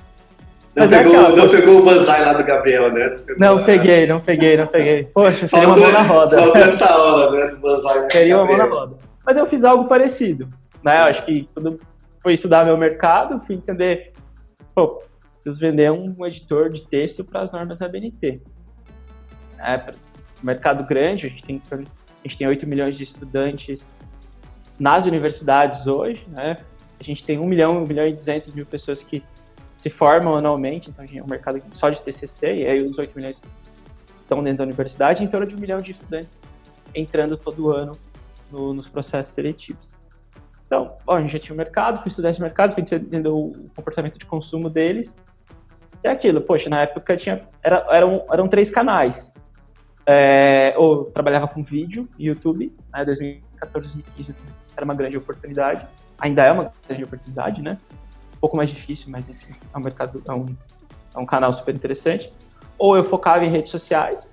[0.75, 3.15] Não, é pegou, é aquela, não pegou o banzai lá do Gabriel, né?
[3.37, 5.03] Não, não peguei, não peguei, não peguei.
[5.05, 6.27] Poxa, seria uma mão na roda.
[6.27, 8.11] Só essa aula, né, do banzai.
[8.11, 8.97] Seria uma mão na roda.
[9.25, 10.49] Mas eu fiz algo parecido,
[10.83, 10.99] né?
[10.99, 11.79] Eu acho que quando
[12.21, 14.11] fui estudar meu mercado, fui entender,
[14.75, 15.01] pô,
[15.35, 18.41] preciso vender um editor de texto para as normas da BNT.
[19.59, 19.91] É,
[20.43, 23.85] mercado grande, a gente tem a gente tem 8 milhões de estudantes
[24.79, 26.57] nas universidades hoje, né?
[26.99, 29.23] A gente tem 1 milhão, 1 milhão e 200 mil pessoas que
[29.85, 32.97] se formam anualmente, então a gente é um mercado só de TCC, e aí os
[32.97, 33.39] 8 milhões
[34.19, 36.41] estão dentro da universidade, em torno de um milhão de estudantes
[36.95, 37.91] entrando todo ano
[38.51, 39.93] no, nos processos seletivos.
[40.65, 43.53] Então, bom, a gente já tinha o mercado, fui estudar esse mercado, fui entender o
[43.75, 45.15] comportamento de consumo deles.
[46.01, 49.31] É aquilo, poxa, na época tinha, era, eram, eram três canais.
[50.07, 54.35] É, ou trabalhava com vídeo, YouTube, né, 2014, 2015
[54.75, 55.85] era uma grande oportunidade,
[56.19, 57.77] ainda é uma grande oportunidade, né?
[58.45, 60.45] Pouco mais difícil, mas enfim, é um mercado, é um,
[61.15, 62.31] é um canal super interessante.
[62.77, 64.31] Ou eu focava em redes sociais,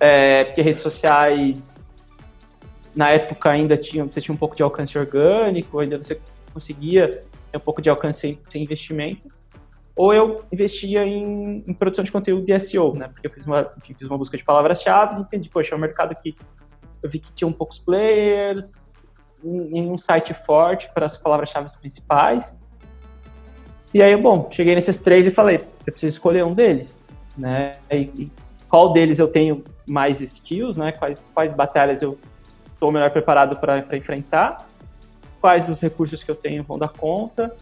[0.00, 2.10] é, porque redes sociais
[2.96, 6.18] na época ainda tinha, você tinha um pouco de alcance orgânico, ainda você
[6.50, 7.08] conseguia
[7.52, 9.28] ter um pouco de alcance sem, sem investimento.
[9.94, 13.08] Ou eu investia em, em, produção de conteúdo de SEO, né?
[13.08, 15.80] Porque eu fiz uma, enfim, fiz uma busca de palavras-chave e entendi, poxa, é um
[15.80, 16.34] mercado que
[17.02, 18.82] eu vi que tinha um poucos players,
[19.44, 22.58] em um site forte para as palavras-chave principais.
[23.92, 27.72] E aí, bom, cheguei nesses três e falei, eu preciso escolher um deles, né?
[27.90, 28.32] E, e
[28.68, 30.92] qual deles eu tenho mais skills, né?
[30.92, 32.18] Quais, quais batalhas eu
[32.72, 34.68] estou melhor preparado para enfrentar?
[35.40, 37.54] Quais os recursos que eu tenho vão dar conta?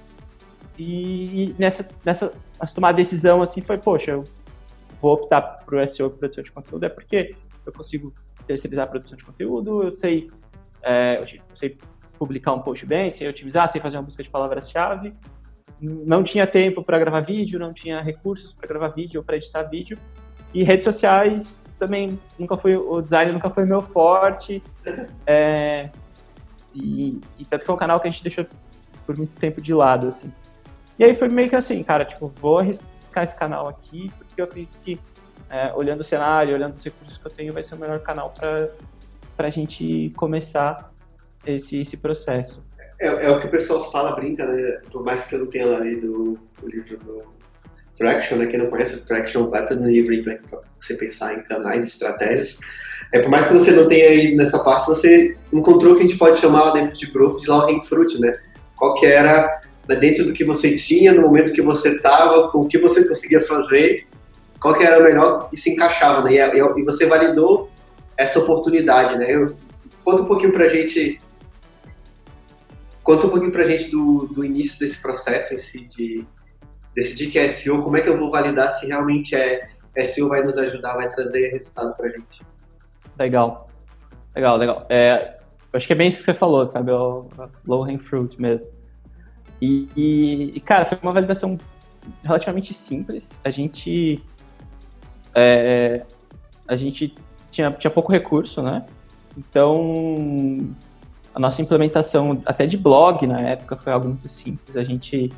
[0.79, 2.33] E nessa, nessa
[2.75, 4.25] tomar a decisão assim foi, poxa, eu
[5.01, 7.35] vou optar para o SEO, produção de conteúdo, é porque
[7.65, 8.13] eu consigo
[8.47, 10.31] terceirizar a produção de conteúdo, eu sei
[10.83, 11.79] é, eu sei
[12.19, 15.15] publicar um post bem, sei otimizar, sei fazer uma busca de palavras-chave.
[15.81, 19.63] Não tinha tempo para gravar vídeo, não tinha recursos para gravar vídeo ou para editar
[19.65, 19.99] vídeo.
[20.55, 24.63] E redes sociais também nunca foi o design nunca foi meu forte.
[25.27, 25.91] É,
[26.75, 28.47] E, e tanto que é um canal que a gente deixou
[29.07, 30.31] por muito tempo de lado, assim.
[30.99, 34.45] E aí foi meio que assim, cara, tipo, vou arriscar esse canal aqui, porque eu
[34.45, 35.01] acredito que,
[35.49, 38.31] é, olhando o cenário, olhando os recursos que eu tenho, vai ser o melhor canal
[38.31, 40.93] para a gente começar
[41.47, 42.63] esse, esse processo.
[42.99, 44.81] É, é, o que o pessoal fala, brinca, né?
[44.91, 47.23] Por mais que você não tenha lido o livro do
[47.97, 48.47] Traction, né?
[48.47, 52.59] Quem não conhece o Traction, vai no livro para você pensar em canais e estratégias.
[53.13, 56.07] É, por mais que você não tenha ido nessa parte, você encontrou o que a
[56.07, 58.33] gente pode chamar lá dentro de growth de low fruit, né?
[58.77, 62.61] Qual que era, né, dentro do que você tinha, no momento que você estava, com
[62.61, 64.07] o que você conseguia fazer,
[64.61, 66.35] qual que era o melhor e se encaixava, né?
[66.35, 67.71] E, e você validou
[68.17, 69.35] essa oportunidade, né?
[69.35, 69.55] Eu,
[70.03, 71.19] conta um pouquinho pra gente
[73.07, 76.27] Conta um pouquinho pra gente do, do início desse processo em si de
[76.93, 79.69] decidir que é SEO, como é que eu vou validar se realmente é
[80.05, 82.45] SEO vai nos ajudar, vai trazer resultado pra gente.
[83.17, 83.71] Legal,
[84.35, 84.87] legal, legal.
[84.89, 85.39] É,
[85.73, 87.29] acho que é bem isso que você falou, sabe, o
[87.65, 88.73] low hang fruit mesmo.
[89.63, 91.57] E, e, e, cara, foi uma validação
[92.25, 93.39] relativamente simples.
[93.45, 94.21] A gente
[95.33, 96.03] é,
[96.67, 97.15] a gente
[97.53, 98.85] tinha, tinha pouco recurso, né?
[99.39, 100.59] Então
[101.37, 104.75] a nossa implementação até de blog na época foi algo muito simples.
[104.75, 105.31] A gente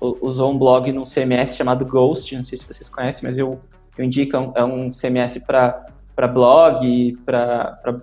[0.00, 3.60] usou um blog num CMS chamado Ghost, não sei se vocês conhecem, mas eu,
[3.96, 8.02] eu indico, é um CMS para blog, para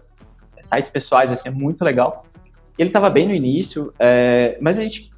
[0.62, 2.23] sites pessoais, assim, é muito legal.
[2.77, 5.12] Ele estava bem no início, é, mas a gente,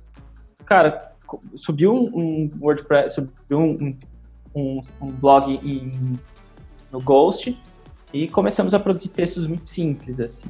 [0.65, 1.13] cara,
[1.55, 3.95] subiu um, WordPress, subiu um,
[4.55, 5.91] um, um blog em,
[6.91, 7.55] no Ghost
[8.11, 10.49] e começamos a produzir textos muito simples, assim.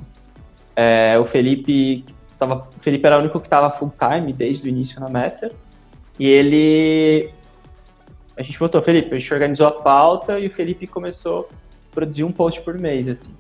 [0.75, 2.05] É, o Felipe
[2.38, 5.51] tava, o Felipe era o único que estava full time desde o início na Metzer.
[6.19, 7.34] E ele
[8.38, 12.23] a gente botou, Felipe, a gente organizou a pauta e o Felipe começou a produzir
[12.23, 13.36] um post por mês, assim.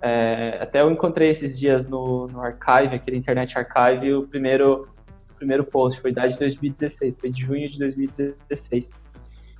[0.00, 4.88] É, até eu encontrei esses dias no, no Archive, aquele Internet Archive, o primeiro,
[5.30, 8.98] o primeiro post foi da de 2016, foi de junho de 2016.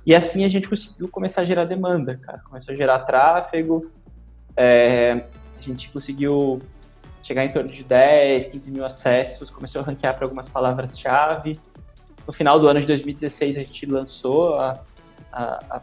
[0.05, 2.39] E assim a gente conseguiu começar a gerar demanda, cara.
[2.39, 3.91] Começou a gerar tráfego,
[4.55, 5.25] é,
[5.59, 6.59] a gente conseguiu
[7.23, 11.59] chegar em torno de 10, 15 mil acessos, começou a ranquear para algumas palavras-chave.
[12.25, 14.83] No final do ano de 2016, a gente lançou a,
[15.31, 15.81] a,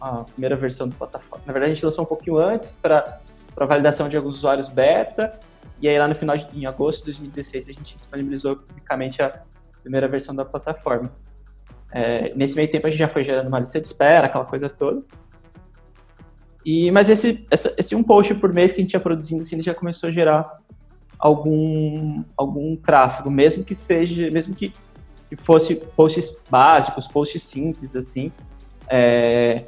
[0.00, 1.44] a, primeira versão do plataforma.
[1.46, 3.20] Na verdade, a gente lançou um pouquinho antes para
[3.56, 5.38] validação de alguns usuários beta,
[5.80, 9.42] e aí lá no final de em agosto de 2016, a gente disponibilizou publicamente a
[9.82, 11.12] primeira versão da plataforma.
[11.90, 14.68] É, nesse meio tempo, a gente já foi gerando uma lista de espera, aquela coisa
[14.68, 15.02] toda.
[16.64, 19.60] E, mas esse, essa, esse um post por mês que a gente ia produzindo, assim,
[19.62, 20.60] já começou a gerar
[21.18, 24.72] algum, algum tráfego, mesmo que seja, mesmo que,
[25.28, 28.32] que fosse posts básicos, posts simples, assim.
[28.88, 29.64] É,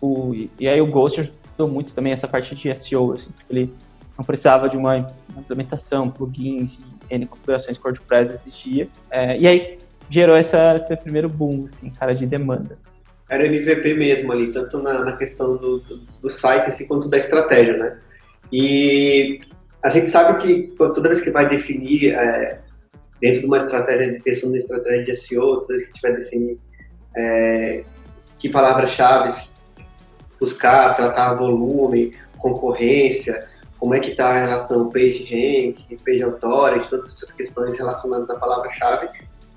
[0.00, 3.74] o, e aí o Ghost ajudou muito também essa parte de SEO, assim, porque ele
[4.16, 6.78] não precisava de uma implementação, plugins,
[7.10, 8.88] N configurações que o WordPress existia.
[9.10, 9.78] É, e aí
[10.10, 12.78] gerou essa, esse primeiro boom, assim, cara, de demanda
[13.28, 17.18] era MVP mesmo ali, tanto na, na questão do, do, do, site assim, quanto da
[17.18, 17.98] estratégia, né?
[18.50, 19.40] E
[19.82, 22.60] a gente sabe que toda vez que vai definir, é,
[23.20, 26.58] dentro de uma estratégia, pensando na estratégia de SEO, toda vez que vai definir
[27.16, 27.84] é,
[28.38, 29.30] que palavras-chave
[30.40, 33.46] buscar, tratar volume, concorrência,
[33.78, 38.36] como é que está a relação page rank, page authority, todas essas questões relacionadas à
[38.36, 39.08] palavra-chave,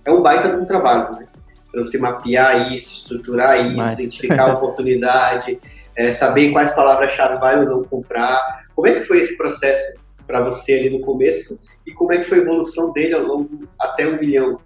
[0.03, 1.27] é um baita de um trabalho, né?
[1.71, 3.99] Para você mapear isso, estruturar isso, Mas...
[3.99, 5.59] identificar a oportunidade,
[5.95, 8.65] é, saber quais palavras-chave vai ou não comprar.
[8.75, 9.95] Como é que foi esse processo
[10.27, 13.67] para você ali no começo e como é que foi a evolução dele ao longo
[13.79, 14.59] até um milhão,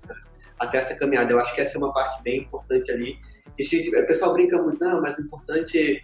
[0.60, 1.32] até essa caminhada?
[1.32, 3.18] Eu acho que essa é uma parte bem importante ali.
[3.58, 6.04] E o pessoal brinca muito, não, mas o importante,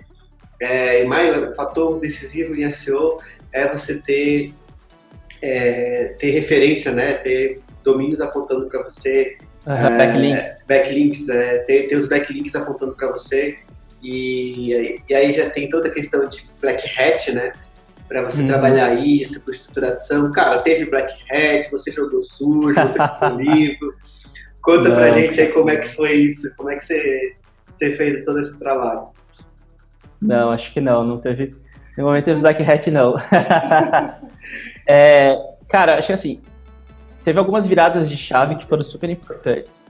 [0.60, 3.18] é, mais o fator decisivo em SEO
[3.52, 4.54] é você ter,
[5.42, 7.14] é, ter referência, né?
[7.16, 10.46] ter domínios apontando para você, Uhum, é, backlinks.
[10.68, 13.60] Backlinks, é, ter, ter os backlinks apontando para você.
[14.02, 17.54] E, e aí já tem toda a questão de Black Hat, né?
[18.08, 18.48] Para você uhum.
[18.48, 20.32] trabalhar isso, com estruturação.
[20.32, 23.94] Cara, teve Black Hat, você jogou sujo, você comprou livro.
[24.62, 27.36] Conta Não, pra gente aí como é que foi isso, como é que você,
[27.74, 29.08] você fez todo esse trabalho.
[30.22, 31.56] Não, acho que não, não teve.
[31.98, 33.16] No momento teve Black Hat, não.
[34.88, 35.36] é,
[35.68, 36.42] cara, acho que assim,
[37.24, 39.86] teve algumas viradas de chave que foram super importantes.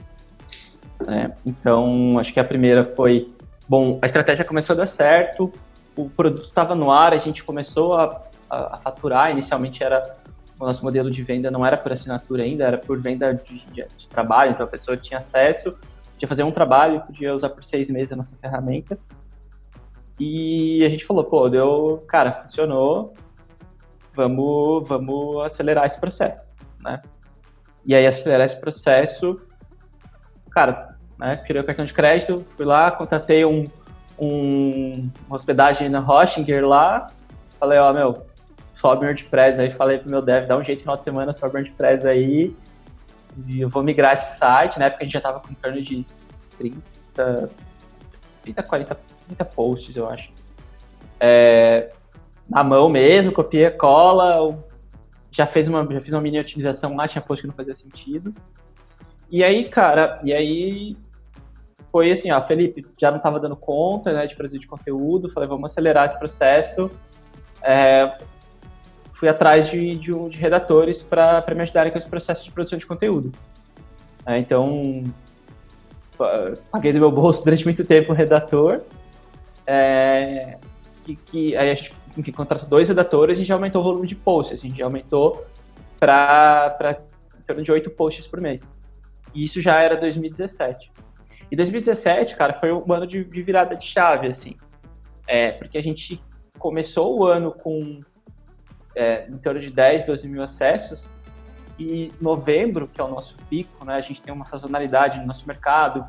[1.05, 1.33] Né?
[1.45, 3.33] Então, acho que a primeira foi,
[3.67, 5.51] bom, a estratégia começou a dar certo,
[5.95, 10.01] o produto estava no ar, a gente começou a, a, a, faturar, inicialmente era,
[10.59, 13.85] o nosso modelo de venda não era por assinatura ainda, era por venda de, de,
[13.97, 15.77] de trabalho, então a pessoa tinha acesso,
[16.13, 18.97] podia fazer um trabalho, podia usar por seis meses a nossa ferramenta,
[20.19, 23.13] e a gente falou, pô, deu, cara, funcionou,
[24.13, 26.47] vamos, vamos acelerar esse processo,
[26.79, 27.01] né?
[27.85, 29.41] E aí acelerar esse processo,
[30.51, 33.63] cara, né, tirei o cartão de crédito, fui lá, contratei um,
[34.19, 37.07] um, uma hospedagem na Hoshinger lá,
[37.59, 38.25] falei, ó, meu,
[38.75, 41.57] sobe WordPress aí, falei pro meu dev, dá um jeito no final de semana, sobe
[41.57, 42.55] WordPress aí,
[43.47, 45.81] e eu vou migrar esse site, na época a gente já tava com em torno
[45.81, 46.05] de
[46.57, 47.49] 30,
[48.43, 50.29] 30, 40, 30 posts, eu acho.
[51.19, 51.91] É,
[52.49, 54.57] na mão mesmo, copia, cola,
[55.31, 58.33] já fez uma, já fiz uma mini otimização lá, tinha post que não fazia sentido.
[59.29, 60.97] E aí, cara, e aí
[61.91, 65.47] foi assim, ó, Felipe, já não estava dando conta, né, de produzir de conteúdo, falei,
[65.47, 66.91] vamos acelerar esse processo.
[67.63, 68.17] É,
[69.13, 72.85] fui atrás de, de, de redatores para me ajudarem com esse processo de produção de
[72.85, 73.31] conteúdo.
[74.25, 75.03] É, então,
[76.71, 78.81] paguei do meu bolso durante muito tempo um redator,
[79.65, 80.57] é,
[81.03, 84.15] que, que aí a gente enfim, contratou dois redatores e já aumentou o volume de
[84.15, 85.45] posts, a gente já aumentou
[85.99, 87.01] para
[87.39, 88.69] em torno de oito posts por mês.
[89.33, 90.91] E isso já era 2017.
[91.49, 94.55] E 2017, cara, foi um ano de, de virada de chave, assim.
[95.27, 96.21] É, porque a gente
[96.57, 98.01] começou o ano com
[98.95, 101.07] é, em torno de 10, 12 mil acessos,
[101.79, 105.47] e novembro, que é o nosso pico, né, a gente tem uma sazonalidade no nosso
[105.47, 106.05] mercado,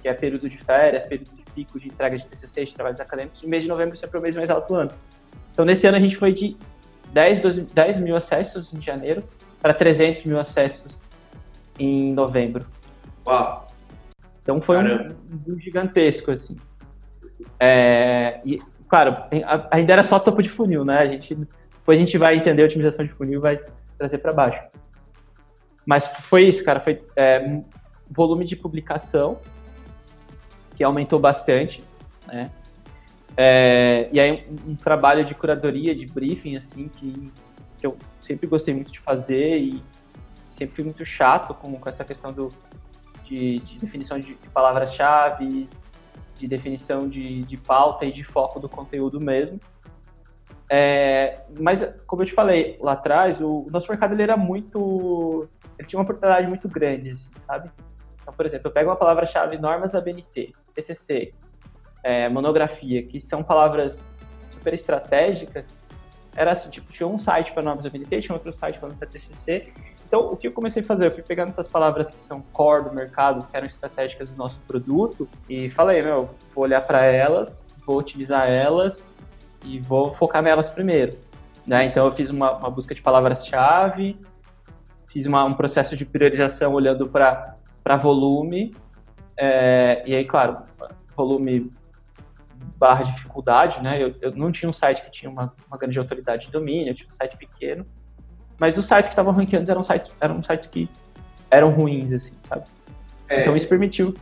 [0.00, 3.42] que é período de férias, período de pico de entrega de TCC, de trabalhos acadêmicos,
[3.42, 4.90] o mês de novembro sempre é o mês mais alto do ano.
[5.58, 6.56] Então, nesse ano a gente foi de
[7.12, 9.24] 10, 12, 10 mil acessos em janeiro
[9.60, 11.02] para 300 mil acessos
[11.76, 12.64] em novembro.
[13.26, 13.66] Uau!
[14.40, 15.16] Então foi um,
[15.48, 16.56] um, gigantesco, assim.
[17.58, 19.16] É, e, claro,
[19.68, 21.00] ainda era só topo de funil, né?
[21.00, 23.60] A gente, depois a gente vai entender a otimização de funil e vai
[23.98, 24.62] trazer para baixo.
[25.84, 26.78] Mas foi isso, cara.
[26.78, 27.62] Foi é,
[28.08, 29.40] volume de publicação
[30.76, 31.82] que aumentou bastante,
[32.28, 32.48] né?
[33.40, 37.30] É, e aí um, trabalho de curadoria, de briefing, assim, que,
[37.76, 39.80] que eu sempre gostei muito de fazer e
[40.50, 42.48] sempre fui muito chato com, com essa questão do,
[43.22, 45.68] de, de definição de, de palavras-chave,
[46.34, 49.60] de definição de, de pauta e de foco do conteúdo mesmo.
[50.68, 55.48] É, mas, como eu te falei lá atrás, o, o, nosso mercado ele era muito.
[55.78, 57.70] Ele tinha uma oportunidade muito grande, assim, sabe?
[58.20, 61.32] Então, por exemplo, eu pego uma palavra-chave normas ABNT, TCC,
[62.02, 64.02] é, monografia, que são palavras
[64.52, 65.64] super estratégicas.
[66.36, 69.72] Era assim, tipo, tinha um site para normas ABNT, tinha outro site para TCC,
[70.08, 71.06] então, o que eu comecei a fazer?
[71.06, 74.58] Eu fui pegando essas palavras que são core do mercado, que eram estratégicas do nosso
[74.60, 79.04] produto, e falei, meu, vou olhar para elas, vou utilizar elas
[79.62, 81.14] e vou focar nelas primeiro.
[81.66, 81.84] Né?
[81.84, 84.18] Então, eu fiz uma, uma busca de palavras-chave,
[85.08, 88.74] fiz uma, um processo de priorização olhando para volume,
[89.36, 90.62] é, e aí, claro,
[91.14, 91.70] volume
[92.78, 94.02] barra dificuldade, né?
[94.02, 96.94] Eu, eu, não tinha um site que tinha uma, uma grande autoridade de domínio, eu
[96.94, 97.84] tinha um site pequeno.
[98.58, 100.88] Mas os sites que estavam ranqueando eram sites, eram sites que
[101.50, 102.64] eram ruins, assim, sabe?
[103.28, 104.14] É, então isso permitiu.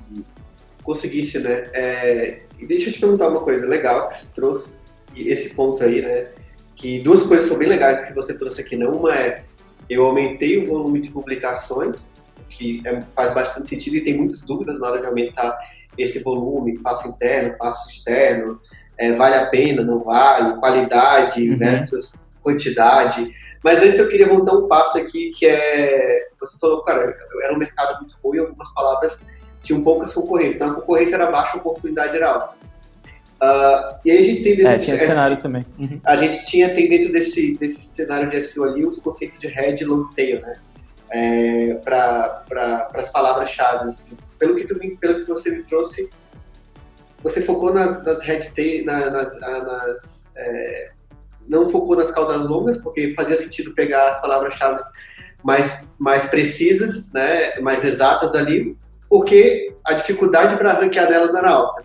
[0.82, 1.68] Conseguisse, né?
[1.72, 4.78] É, e deixa eu te perguntar uma coisa legal que você trouxe
[5.14, 6.28] esse ponto aí, né?
[6.74, 8.76] Que duas coisas são bem legais que você trouxe aqui.
[8.76, 9.44] Não uma é
[9.88, 12.12] eu aumentei o volume de publicações,
[12.48, 15.56] que é, faz bastante sentido e tem muitas dúvidas na hora de aumentar
[15.98, 18.60] esse volume, faço interno, faço externo,
[18.98, 21.58] é, vale a pena, não vale, qualidade uhum.
[21.58, 23.32] versus quantidade.
[23.62, 26.28] Mas antes eu queria voltar um passo aqui, que é.
[26.40, 29.26] Você falou, cara, era um mercado muito e algumas palavras
[29.62, 30.56] tinham poucas concorrências.
[30.56, 32.54] Então a concorrência era baixa, a oportunidade era alta.
[33.36, 35.66] Uh, e aí a gente tem dentro é, desse, cenário também.
[35.78, 36.00] Uhum.
[36.04, 39.82] A gente tinha tem dentro desse, desse cenário de SEO ali os conceitos de head
[39.82, 40.52] e long tail, né?
[41.10, 43.88] É, para pra, as palavras-chave.
[43.88, 44.16] Assim.
[44.38, 46.08] Pelo, que tu, pelo que você me trouxe,
[47.22, 50.90] você focou nas, nas head tail, nas, nas, nas é,
[51.48, 54.82] não focou nas caudas longas, porque fazia sentido pegar as palavras-chave
[55.42, 58.76] mais, mais precisas, né, mais exatas ali,
[59.08, 61.84] porque a dificuldade para ranquear delas era alta.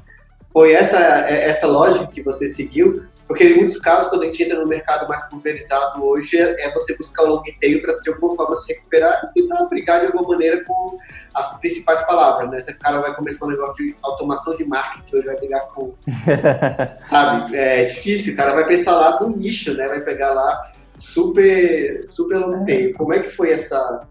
[0.51, 0.97] Foi essa,
[1.29, 4.67] é, essa lógica que você seguiu, porque em muitos casos, quando a gente entra no
[4.67, 8.73] mercado mais pulverizado hoje, é você buscar o long tail para de alguma forma se
[8.73, 10.97] recuperar e tentar brigar de alguma maneira com
[11.33, 12.59] as principais palavras, né?
[12.59, 15.93] Se o cara vai começar um negócio de automação de marketing, hoje vai pegar com.
[17.09, 17.55] sabe?
[17.55, 19.87] É difícil, o cara vai pensar lá no nicho, né?
[19.87, 22.93] Vai pegar lá super, super long tail.
[22.95, 24.05] Como é que foi essa,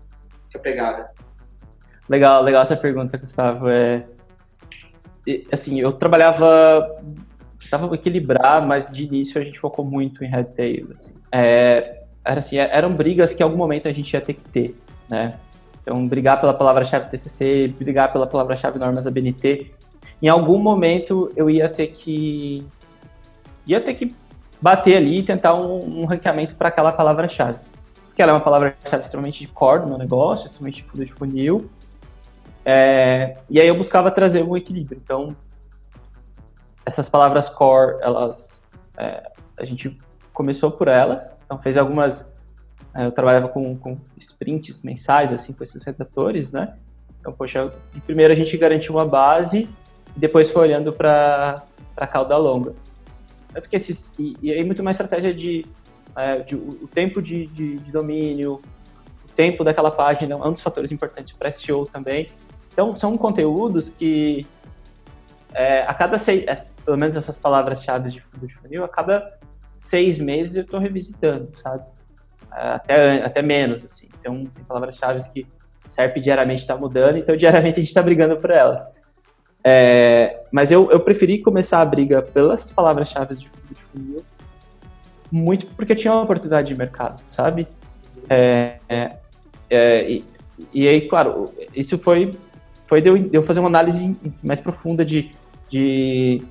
[0.49, 1.11] essa pegada?
[2.09, 3.69] Legal, legal essa pergunta, Gustavo.
[3.69, 4.03] É,
[5.53, 6.99] assim, eu trabalhava
[7.61, 10.89] tentava equilibrar, mas de início a gente focou muito em Red Tail.
[10.93, 11.13] Assim.
[11.31, 14.75] É, era assim, eram brigas que em algum momento a gente ia ter que ter,
[15.09, 15.39] né?
[15.83, 19.73] Então, brigar pela palavra-chave TCC, brigar pela palavra-chave normas ABNT,
[20.23, 22.67] em algum momento eu ia ter que
[23.67, 24.15] ia ter que
[24.61, 27.59] bater ali e tentar um, um ranqueamento para aquela palavra-chave.
[28.07, 31.71] Porque ela é uma palavra-chave extremamente de core no negócio, extremamente de funil.
[32.65, 35.01] É, e aí eu buscava trazer um equilíbrio.
[35.03, 35.35] Então,
[36.85, 38.63] essas palavras core, elas,
[38.97, 39.99] é, a gente
[40.33, 41.39] começou por elas.
[41.45, 42.33] Então, fez algumas.
[42.95, 46.77] É, eu trabalhava com, com sprints mensais, assim, com esses redatores, né?
[47.21, 47.71] Então, poxa,
[48.07, 49.69] primeiro a gente garantiu uma base
[50.17, 51.63] depois foi olhando para
[51.97, 52.75] a cauda longa.
[53.53, 55.65] Tanto que esses, e, e aí muito mais estratégia de,
[56.17, 58.61] é, de o, tempo de, de, de, domínio,
[59.25, 62.29] o tempo daquela página, é um dos fatores importantes para SEO também.
[62.73, 64.47] Então, são conteúdos que
[65.55, 69.39] é, a cada seis, é, pelo menos essas palavras-chave de fundo de funil, a cada
[69.77, 71.85] seis meses eu estou revisitando, sabe?
[72.53, 74.09] É, até, até menos, assim.
[74.19, 75.47] Então, tem palavras-chave que
[75.87, 78.87] SERP diariamente está mudando, então diariamente a gente está brigando por elas.
[79.63, 84.25] É, mas eu, eu preferi começar a briga pelas palavras-chave de, de funil,
[85.31, 87.67] muito porque tinha uma oportunidade de mercado, sabe?
[88.29, 89.17] É, é,
[89.69, 90.25] é, e,
[90.73, 92.31] e, aí, claro, isso foi,
[92.91, 95.31] foi de eu, de eu fazer uma análise mais profunda de,
[95.71, 96.43] de,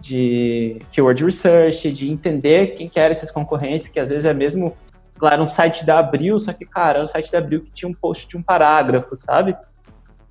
[0.00, 4.74] de keyword research, de entender quem que eram esses concorrentes, que às vezes é mesmo,
[5.18, 7.92] claro, um site da Abril, só que, cara, um site da Abril que tinha um
[7.92, 9.54] post de um parágrafo, sabe?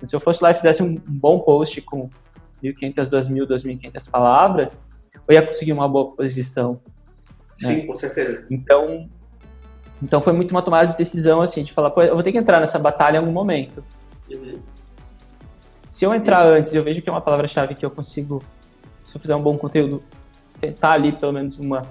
[0.04, 2.10] Se eu fosse lá e fizesse um bom post com
[2.60, 4.80] 1.500, 2.000, 2.500 palavras,
[5.28, 6.80] eu ia conseguir uma boa posição.
[7.62, 7.76] Né?
[7.76, 8.46] Sim, com certeza.
[8.50, 9.08] Então,
[10.02, 12.38] então foi muito uma tomada de decisão, assim, de falar, pô, eu vou ter que
[12.38, 13.84] entrar nessa batalha em algum momento.
[14.28, 14.69] Uhum.
[16.00, 18.42] Se eu entrar antes, eu vejo que é uma palavra-chave que eu consigo,
[19.02, 20.02] se eu fizer um bom conteúdo,
[20.58, 21.82] tentar ali pelo menos uma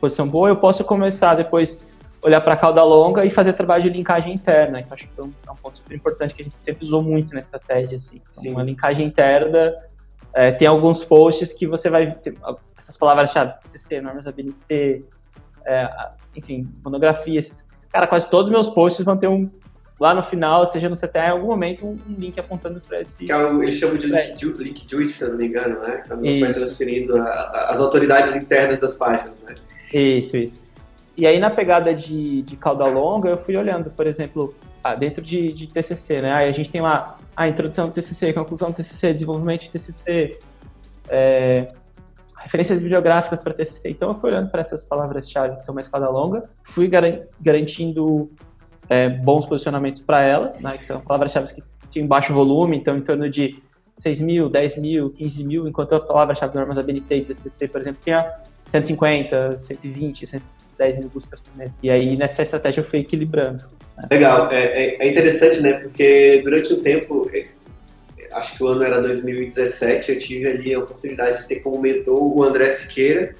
[0.00, 1.86] posição boa, eu posso começar depois
[2.22, 5.20] olhar para a cauda longa e fazer trabalho de linkagem interna, que eu acho que
[5.20, 7.96] é um, é um, ponto super importante que a gente sempre usou muito na estratégia.
[7.96, 8.22] Assim.
[8.32, 9.74] Então, uma linkagem interna,
[10.32, 12.34] é, tem alguns posts que você vai ter
[12.78, 15.04] essas palavras-chave, TCC, normas ABNT,
[15.66, 17.38] é, enfim, monografia.
[17.38, 19.50] Esses, cara, quase todos os meus posts vão ter um,
[20.00, 23.22] lá no final, seja no CTA, em algum momento, um, link apontando para esse.
[23.22, 25.78] Que é o, eles chamam de link, ju, link juice, se eu não me engano,
[25.80, 26.02] né?
[26.08, 29.54] Quando você vai transferindo a, a, as autoridades internas das páginas, né?
[29.92, 30.60] Isso, isso.
[31.16, 35.22] E aí, na pegada de, de cauda longa, eu fui olhando, por exemplo, ah, dentro
[35.22, 36.32] de, de TCC, né?
[36.32, 40.38] Aí a gente tem lá a introdução do TCC, conclusão do TCC, desenvolvimento de TCC,
[41.10, 41.68] é,
[42.38, 43.90] referências bibliográficas para TCC.
[43.90, 46.90] Então, eu fui olhando para essas palavras-chave que são mais cauda longa, fui
[47.38, 48.30] garantindo
[48.90, 50.78] é, bons posicionamentos para elas, né?
[50.86, 53.62] São palavras-chave que tinham baixo volume, então em torno de
[53.96, 58.00] 6 mil, 10 mil, 15 mil, enquanto a palavra-chave normas ABNT e TCC, por exemplo,
[58.04, 58.22] tinha
[58.68, 61.70] 150, 120, 130 10 mil buscas por mês.
[61.82, 63.62] E aí nessa estratégia eu fui equilibrando.
[63.96, 64.08] Né?
[64.10, 65.74] Legal, é, é, é, interessante, né?
[65.74, 67.44] Porque durante um tempo, é,
[68.32, 72.18] acho que o ano era 2017, eu tive ali a oportunidade de ter como mentor
[72.18, 73.36] o André Siqueira,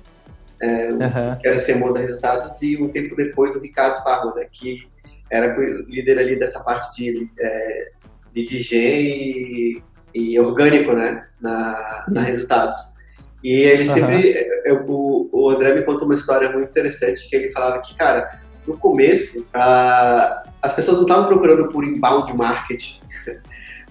[0.60, 1.36] é, uhum.
[1.40, 4.86] que era CMO da Resultados, e um tempo depois o Ricardo Parma, né, que
[5.30, 7.90] era líder ali dessa parte de, é,
[8.34, 9.82] de e,
[10.14, 12.78] e orgânico, né, na, na Resultados.
[13.42, 13.94] E ele uhum.
[13.94, 14.48] sempre.
[14.64, 18.38] Eu, o, o André me contou uma história muito interessante que ele falava que, cara,
[18.66, 23.00] no começo, a, as pessoas não estavam procurando por inbound marketing,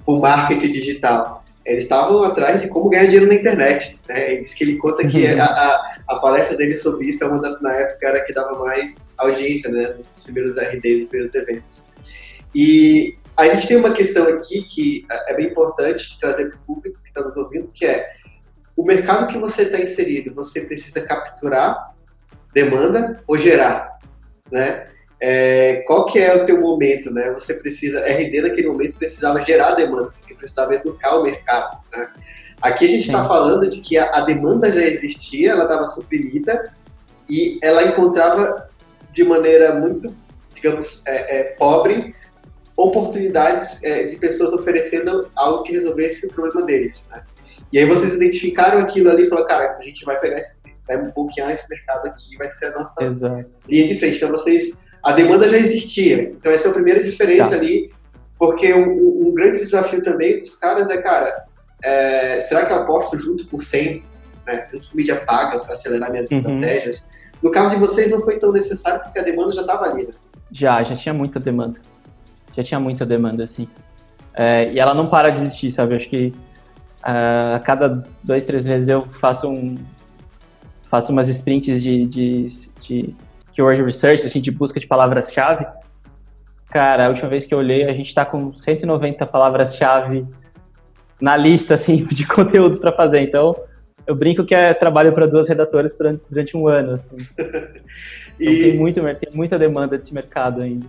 [0.05, 1.38] por marketing digital.
[1.69, 3.99] Eles estavam atrás de como ganhar dinheiro na internet.
[4.07, 4.37] Né?
[4.37, 5.41] Que ele conta que uhum.
[5.41, 8.57] a, a, a, palestra dele sobre isso é uma das, na época, era que dava
[8.57, 9.95] mais audiência, né?
[9.97, 11.89] Nos primeiros RDs, nos primeiros eventos.
[12.55, 16.99] E a gente tem uma questão aqui que é bem importante trazer para o público
[17.03, 18.13] que está nos ouvindo, que é
[18.75, 21.93] o mercado que você está inserido, você precisa capturar
[22.53, 23.99] demanda ou gerar,
[24.51, 24.87] né?
[25.21, 27.31] É, qual que é o teu momento, né?
[27.33, 32.09] Você precisa, RD naquele momento precisava gerar demanda, precisava educar o mercado, né?
[32.61, 36.73] Aqui a gente está falando de que a, a, demanda já existia, ela estava suprimida
[37.29, 38.69] e ela encontrava
[39.13, 40.13] de maneira muito,
[40.53, 42.13] digamos, é, é, pobre
[42.75, 47.07] oportunidades é, de pessoas oferecendo algo que resolvesse o problema deles.
[47.11, 47.23] Né?
[47.71, 50.97] E aí vocês identificaram aquilo ali e falaram, cara, a gente vai pegar esse, vai
[51.11, 53.45] bloquear esse mercado aqui, vai ser a nossa Exato.
[53.67, 54.17] linha de frente.
[54.17, 56.23] Então vocês, a demanda já existia.
[56.23, 57.55] Então essa é a primeira diferença tá.
[57.55, 57.91] ali,
[58.39, 61.45] porque um, um, grande desafio também dos caras é, cara,
[61.83, 64.01] é, será que eu aposto junto por 100,
[64.47, 66.37] né, junto com mídia paga para acelerar minhas uhum.
[66.37, 67.07] estratégias?
[67.43, 70.13] No caso de vocês não foi tão necessário porque a demanda já estava ali, né?
[70.51, 71.79] Já, já tinha muita demanda.
[72.55, 73.67] Já tinha muita demanda, assim.
[74.33, 75.95] É, e ela não para de existir, sabe?
[75.95, 76.33] Acho que
[76.99, 79.77] Uh, a cada dois, três meses eu faço um
[80.89, 82.47] faço umas sprints de, de,
[82.81, 83.15] de
[83.53, 85.65] keyword research, assim, de busca de palavras-chave.
[86.69, 90.25] Cara, a última vez que eu olhei, a gente está com 190 palavras-chave
[91.19, 93.21] na lista, assim, de conteúdo para fazer.
[93.21, 93.55] Então,
[94.05, 97.17] eu brinco que é trabalho para duas redatoras durante, durante um ano, assim.
[97.17, 97.79] e...
[98.41, 100.87] Então, tem, muito, tem muita demanda desse mercado ainda.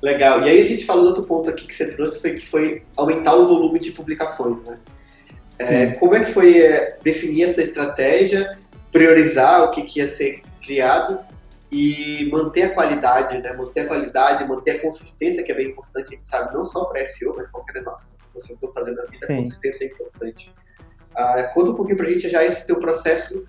[0.00, 0.42] Legal.
[0.42, 3.34] E aí a gente falou outro ponto aqui que você trouxe, foi que foi aumentar
[3.34, 4.78] o volume de publicações, né?
[5.58, 8.56] É, como é que foi é, definir essa estratégia,
[8.92, 11.18] priorizar o que, que ia ser criado
[11.70, 13.52] e manter a qualidade, né?
[13.52, 16.84] Manter a qualidade, manter a consistência, que é bem importante, a gente sabe, não só
[16.86, 19.34] para SEO, mas qualquer negócio que você for fazendo na vida, Sim.
[19.34, 20.54] a consistência é importante.
[21.14, 23.44] Ah, conta um pouquinho pra gente já esse teu processo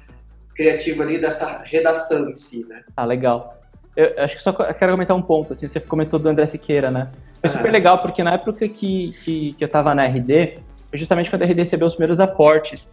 [0.56, 2.84] criativo ali dessa redação em si, né?
[2.96, 3.60] Ah, legal.
[3.96, 7.12] Eu acho que só quero comentar um ponto, assim, você comentou do André Siqueira, né?
[7.42, 10.60] Foi super legal, porque na época que, que, que eu tava na RD,
[10.90, 12.88] foi justamente quando a RD recebeu os primeiros aportes.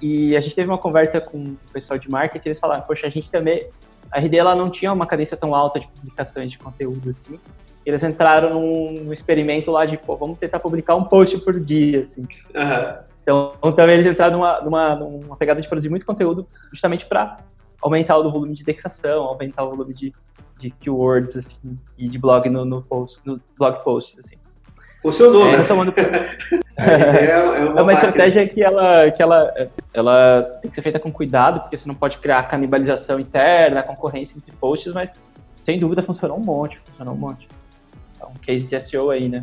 [0.00, 3.10] E a gente teve uma conversa com o pessoal de marketing, eles falaram, poxa, a
[3.10, 3.64] gente também...
[4.12, 7.40] A RD, ela não tinha uma cadência tão alta de publicações de conteúdo, assim.
[7.84, 12.22] Eles entraram num, experimento lá de, pô, vamos tentar publicar um post por dia, assim.
[12.22, 13.02] Uhum.
[13.22, 17.38] Então, também eles entraram numa, numa, numa pegada de produzir muito conteúdo justamente para
[17.80, 20.12] aumentar o volume de indexação, aumentar o volume de,
[20.58, 24.36] de keywords, assim, e de blog no, no, post, no blog posts, assim.
[25.02, 25.64] Funcionou, é, né?
[25.64, 25.92] Tomando...
[25.98, 29.52] é, é, uma, é uma estratégia que, ela, que ela,
[29.92, 34.38] ela tem que ser feita com cuidado, porque você não pode criar canibalização interna, concorrência
[34.38, 35.10] entre posts, mas
[35.64, 37.48] sem dúvida funcionou um monte, funcionou um monte.
[38.20, 39.42] É um case de SEO aí, né?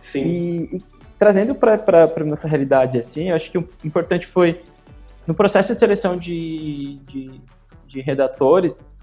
[0.00, 0.22] Sim.
[0.24, 0.82] E, e
[1.18, 4.62] trazendo para a nossa realidade, assim, eu acho que o importante foi,
[5.26, 7.40] no processo de seleção de, de,
[7.86, 8.94] de redatores,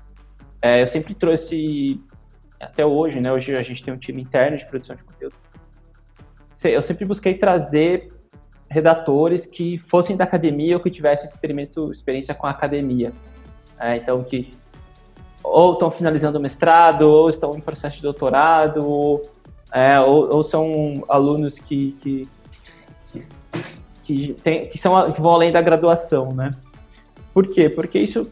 [0.61, 2.01] é, eu sempre trouxe,
[2.59, 3.31] até hoje, né?
[3.31, 5.35] Hoje a gente tem um time interno de produção de conteúdo.
[6.63, 8.11] Eu sempre busquei trazer
[8.69, 13.11] redatores que fossem da academia ou que tivessem experimento, experiência com a academia.
[13.79, 14.51] É, então, que
[15.43, 19.21] ou estão finalizando o mestrado, ou estão em processo de doutorado, ou,
[19.71, 22.27] é, ou, ou, são alunos que, que,
[24.03, 26.51] que, tem, que, são, que vão além da graduação, né?
[27.33, 27.69] Por quê?
[27.69, 28.29] Porque isso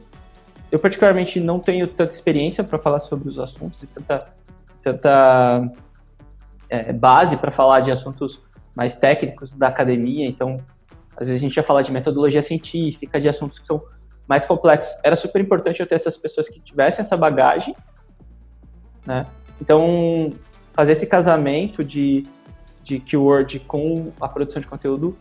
[0.72, 4.28] eu particularmente não tenho tanta experiência para falar sobre os assuntos e tanta,
[4.84, 5.72] tanta
[6.70, 8.40] é, base para falar de assuntos
[8.76, 10.60] mais técnicos da academia, então
[11.18, 13.82] às vezes a gente ia falar de metodologia científica, de assuntos que são
[14.28, 15.00] mais complexos.
[15.04, 17.76] Era super importante eu ter essas pessoas que tivessem essa bagagem,
[19.06, 19.26] né?
[19.62, 20.32] Então,
[20.74, 22.24] fazer esse casamento de,
[22.84, 25.16] de keyword com a produção de conteúdo,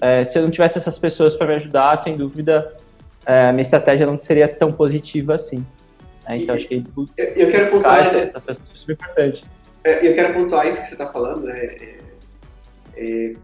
[0.00, 2.76] é, se eu não tivesse essas pessoas para me ajudar, sem dúvida,
[3.24, 5.64] é, minha estratégia não seria tão positiva assim.
[6.28, 6.38] Né?
[6.38, 9.44] Então, e, acho que eu, eu quero pontuar essas, essas pessoas é super importante.
[9.86, 11.60] É, eu quero pontuar isso que você está falando, né?
[11.60, 11.98] É,
[12.96, 13.34] é,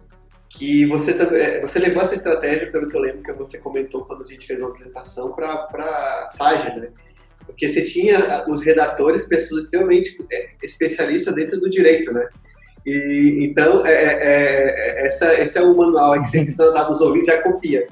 [0.49, 4.23] que você, é, você levou essa estratégia, pelo que eu lembro que você comentou quando
[4.23, 6.89] a gente fez uma apresentação para a Saja, né?
[7.47, 10.17] Porque você tinha os redatores, pessoas extremamente
[10.61, 12.29] especialistas dentro do direito, né?
[12.85, 17.25] E, então, é, é, essa, esse é o manual que você que está nos ouvindo,
[17.25, 17.87] já copia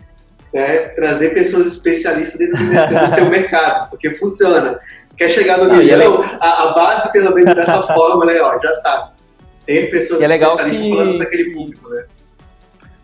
[0.52, 4.80] né, trazer pessoas especialistas dentro do, do seu mercado, porque funciona.
[5.20, 9.10] Quer chegar no milhão, a, a, base, pelo menos dessa forma, né, ó, já sabe.
[9.66, 10.96] Tem pessoas é legal especialistas que...
[10.96, 12.06] falando para aquele público, né?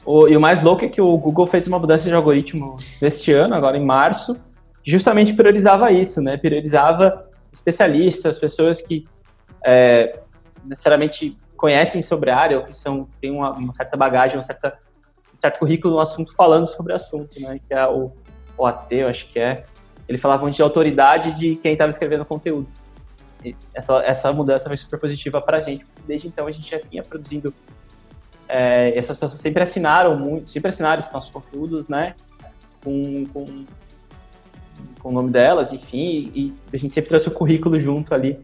[0.02, 3.32] O, e o mais louco é que o Google fez uma mudança de algoritmo este
[3.32, 4.34] ano, agora em março,
[4.82, 6.38] justamente priorizava isso, né?
[6.38, 9.06] Priorizava especialistas, pessoas que
[9.62, 10.18] é,
[10.64, 14.78] necessariamente conhecem sobre a área ou que são, têm uma, uma certa bagagem, uma certa
[15.36, 17.60] certo currículo no assunto falando sobre o assunto, né?
[17.68, 18.10] Que é o
[18.56, 19.66] OAT, eu acho que é.
[20.08, 22.68] Ele falava de autoridade de quem estava escrevendo o conteúdo.
[23.44, 25.84] E essa, essa mudança foi super positiva para a gente.
[26.06, 27.52] Desde então a gente já vinha produzindo.
[28.48, 32.14] É, essas pessoas sempre assinaram muito, sempre assinaram esses nossos conteúdos, né?
[32.84, 33.44] Com, com,
[35.00, 38.38] com o nome delas, enfim, e a gente sempre trouxe o currículo junto ali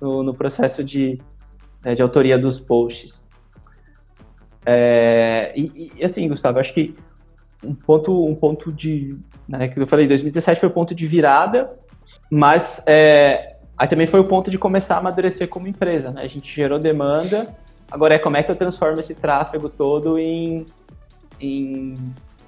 [0.00, 1.18] no, no processo de,
[1.82, 3.26] é, de autoria dos posts.
[4.66, 6.94] É, e, e, assim, Gustavo, acho que
[7.64, 9.16] um ponto, um ponto de.
[9.48, 11.70] Né, que eu falei, 2017 foi o ponto de virada,
[12.30, 16.10] mas é, aí também foi o ponto de começar a amadurecer como empresa.
[16.10, 16.22] Né?
[16.22, 17.54] A gente gerou demanda,
[17.90, 20.66] agora é como é que eu transformo esse tráfego todo em,
[21.40, 21.94] em,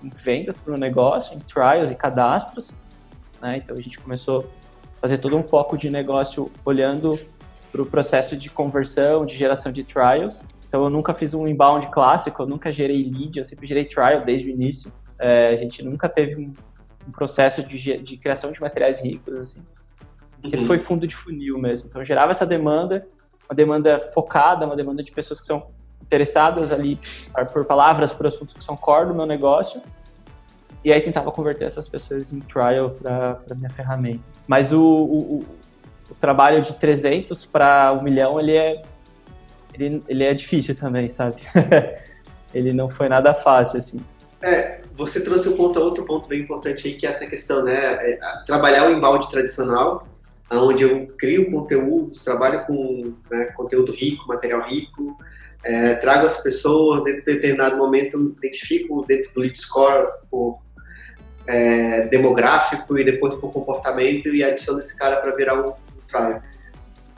[0.03, 2.71] em vendas para o negócio, em trials e cadastros.
[3.41, 3.57] Né?
[3.59, 4.51] Então a gente começou
[4.99, 7.19] a fazer todo um foco de negócio olhando
[7.73, 10.43] para o processo de conversão, de geração de trials.
[10.71, 14.25] Então eu nunca fiz um inbound clássico, eu nunca gerei lead, eu sempre gerei trial
[14.25, 14.93] desde o início.
[15.19, 16.55] É, a gente nunca teve um,
[17.09, 19.61] um processo de, de, criação de materiais ricos, assim.
[20.45, 20.67] Sempre uhum.
[20.67, 21.89] foi fundo de funil mesmo.
[21.89, 23.05] Então eu gerava essa demanda,
[23.49, 27.01] uma demanda focada, uma demanda de pessoas que são interessadas ali
[27.53, 29.83] por palavras, por assuntos que são core do meu negócio.
[30.85, 34.23] E aí tentava converter essas pessoas em trial para minha ferramenta.
[34.47, 35.45] Mas o, o,
[36.09, 38.83] o trabalho de 300 para um milhão, ele é
[39.85, 41.37] ele, ele é difícil também, sabe?
[42.55, 44.01] ele não foi nada fácil, assim.
[44.43, 47.75] É, você trouxe um ponto, outro ponto bem importante aí, que é essa questão, né?
[47.75, 50.07] É, trabalhar o embalde tradicional,
[50.51, 55.17] onde eu crio conteúdos, trabalho com né, conteúdo rico, material rico,
[55.63, 60.59] é, trago as pessoas, dentro de determinado momento, identifico dentro do lead score por
[61.47, 66.43] é, demográfico e depois por comportamento e adiciono esse cara para virar um, um trial.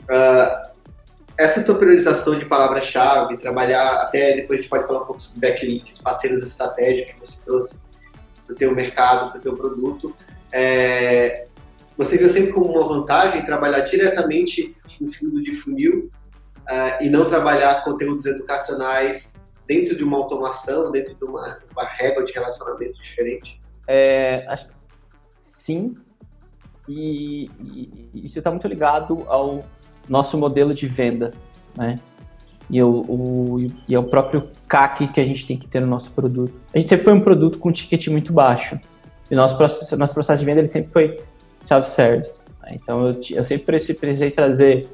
[0.03, 0.72] Uh,
[1.37, 5.39] essa tua priorização de palavra-chave, trabalhar, até depois a gente pode falar um pouco sobre
[5.39, 7.79] backlinks, parceiros estratégicos que você trouxe
[8.45, 10.15] para o teu mercado, para o teu produto,
[10.51, 11.47] é,
[11.97, 16.11] você viu sempre como uma vantagem trabalhar diretamente no fundo de funil
[16.61, 22.23] uh, e não trabalhar conteúdos educacionais dentro de uma automação, dentro de uma, uma régua
[22.23, 23.61] de relacionamento diferente?
[23.87, 24.67] É, acho,
[25.35, 25.95] sim,
[26.87, 29.63] e, e isso está muito ligado ao
[30.07, 31.31] nosso modelo de venda,
[31.75, 31.95] né?
[32.69, 35.87] E, o, o, e é o próprio CAC que a gente tem que ter no
[35.87, 36.53] nosso produto.
[36.73, 38.79] A gente sempre foi um produto com ticket muito baixo.
[39.29, 41.21] E nosso processo, nosso processo de venda ele sempre foi
[41.63, 42.41] self-service.
[42.61, 42.71] Né?
[42.73, 44.87] Então eu, eu sempre precisei trazer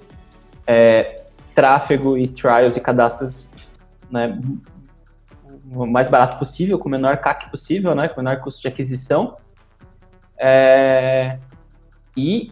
[0.66, 3.48] é, tráfego e trials e cadastros
[4.10, 4.40] né,
[5.72, 8.68] o mais barato possível, com o menor CAC possível, né, com o menor custo de
[8.68, 9.38] aquisição.
[10.38, 11.38] É,
[12.16, 12.52] e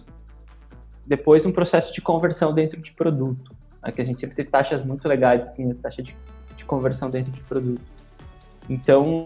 [1.08, 4.84] depois um processo de conversão dentro de produto, né, que a gente sempre tem taxas
[4.84, 6.16] muito legais, assim, a taxa de,
[6.56, 7.82] de conversão dentro de produto.
[8.70, 9.24] Então,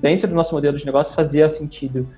[0.00, 2.08] dentro do nosso modelo de negócio fazia sentido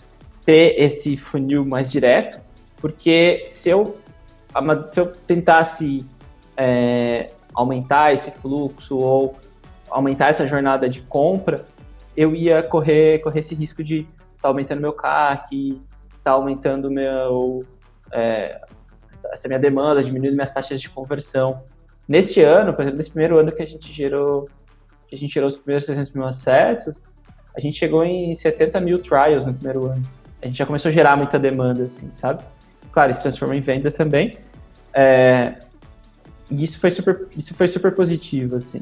[0.45, 2.41] ter esse funil mais direto,
[2.79, 3.99] porque se eu,
[4.91, 6.07] se eu tentasse
[6.57, 9.37] é, aumentar esse fluxo ou
[9.91, 11.67] aumentar essa jornada de compra,
[12.17, 15.73] eu ia correr, correr esse risco de estar tá aumentando meu CAC,
[16.09, 17.65] estar tá aumentando meu,
[18.13, 18.61] é,
[19.33, 21.63] essa minha demanda, diminuindo minhas taxas de conversão.
[22.09, 24.49] Neste ano, por exemplo, nesse primeiro ano que a gente gerou,
[25.07, 27.03] que a gente gerou os primeiros 300 mil acessos,
[27.57, 30.03] a gente chegou em 70 mil trials no primeiro ano.
[30.43, 32.43] A gente já começou a gerar muita demanda, assim, sabe?
[32.93, 34.37] Claro, isso transforma em venda também.
[34.93, 35.55] É,
[36.51, 38.81] e isso foi super, isso foi super positivo, assim.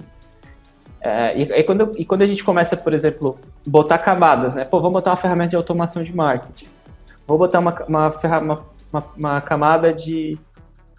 [1.00, 4.64] É, e, e, quando, e quando a gente começa, por exemplo, botar camadas, né?
[4.64, 6.66] Pô, vamos botar uma ferramenta de automação de marketing.
[7.26, 8.08] Vou botar uma, uma,
[8.40, 10.38] uma, uma, uma camada de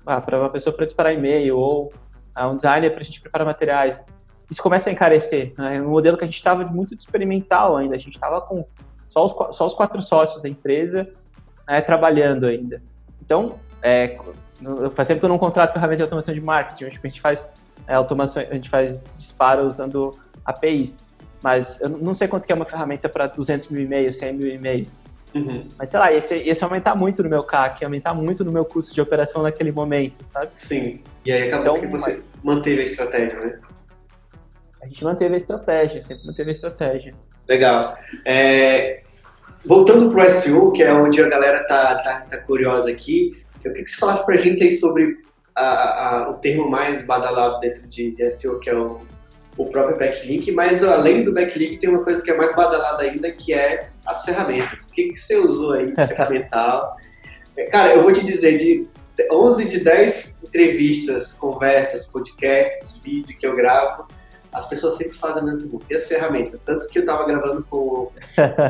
[0.05, 1.93] ah, para uma pessoa para disparar e-mail ou
[2.33, 4.01] ah, um designer para a gente preparar materiais.
[4.49, 5.53] Isso começa a encarecer.
[5.57, 5.81] Né?
[5.81, 7.95] Um modelo que a gente estava muito experimental ainda.
[7.95, 8.65] A gente estava com
[9.09, 11.07] só os, só os quatro sócios da empresa
[11.67, 12.81] né, trabalhando ainda.
[13.21, 14.17] Então, é,
[14.95, 16.85] faz tempo que eu não contrato ferramenta de automação de marketing.
[16.85, 17.47] A gente faz
[17.87, 20.11] é, automação, a gente faz disparo usando
[20.45, 20.97] APIs.
[21.43, 24.47] Mas eu não sei quanto que é uma ferramenta para 200 mil e-mails, 100 mil
[24.47, 24.99] e-mails.
[25.34, 25.67] Uhum.
[25.77, 28.93] Mas sei lá, esse, esse aumentar muito no meu CAC, aumentar muito no meu custo
[28.93, 30.49] de operação naquele momento, sabe?
[30.55, 31.01] Sim.
[31.25, 32.23] E aí acabou então, que você mas...
[32.43, 33.59] manteve a estratégia, né?
[34.82, 37.13] A gente manteve a estratégia, sempre manteve a estratégia.
[37.47, 37.97] Legal.
[38.25, 39.03] É,
[39.65, 43.71] voltando para o SEO, que é onde a galera tá, tá, tá curiosa aqui, eu
[43.71, 45.17] queria que você falasse para a gente aí sobre
[45.53, 49.01] a, a, o termo mais badalado dentro de, de SEO, que é o
[49.59, 53.30] o próprio backlink, mas além do backlink tem uma coisa que é mais badalada ainda,
[53.30, 54.88] que é as ferramentas.
[54.88, 56.95] O que, que você usou aí de ferramental?
[57.55, 58.88] É, cara, eu vou te dizer, de
[59.32, 64.07] 11 de 10 entrevistas, conversas, podcasts, vídeo que eu gravo,
[64.51, 65.86] as pessoas sempre fazem a mesma pergunta.
[65.89, 66.60] E as ferramentas?
[66.66, 68.12] Tanto que eu estava gravando com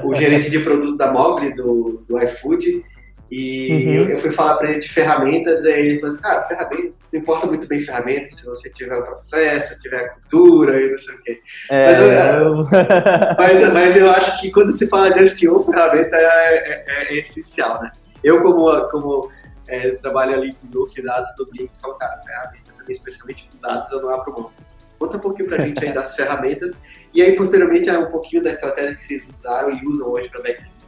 [0.04, 2.84] o gerente de produto da Móvel, do, do iFood,
[3.32, 3.94] e uhum.
[3.94, 7.20] eu, eu, fui falar para ele de ferramentas, e ele falou assim, cara, ferramenta, não
[7.20, 11.16] importa muito bem ferramentas, se você tiver o processo, tiver a cultura e não sei
[11.16, 11.42] o quê.
[11.70, 12.00] É, mas,
[12.40, 12.56] eu,
[13.38, 17.82] mas, mas, eu acho que quando se fala de SEO, ferramenta é, é, é essencial,
[17.82, 17.92] né?
[18.24, 19.32] Eu, como, como
[19.68, 23.92] é, trabalho ali com Golf dados do Blink, falo, cara, ferramenta também, especialmente com dados,
[23.92, 24.52] eu não abro mão.
[24.98, 26.82] Conta um pouquinho pra gente aí das ferramentas,
[27.14, 30.80] e aí, posteriormente, um pouquinho da estratégia que vocês usaram e usam hoje para backlink.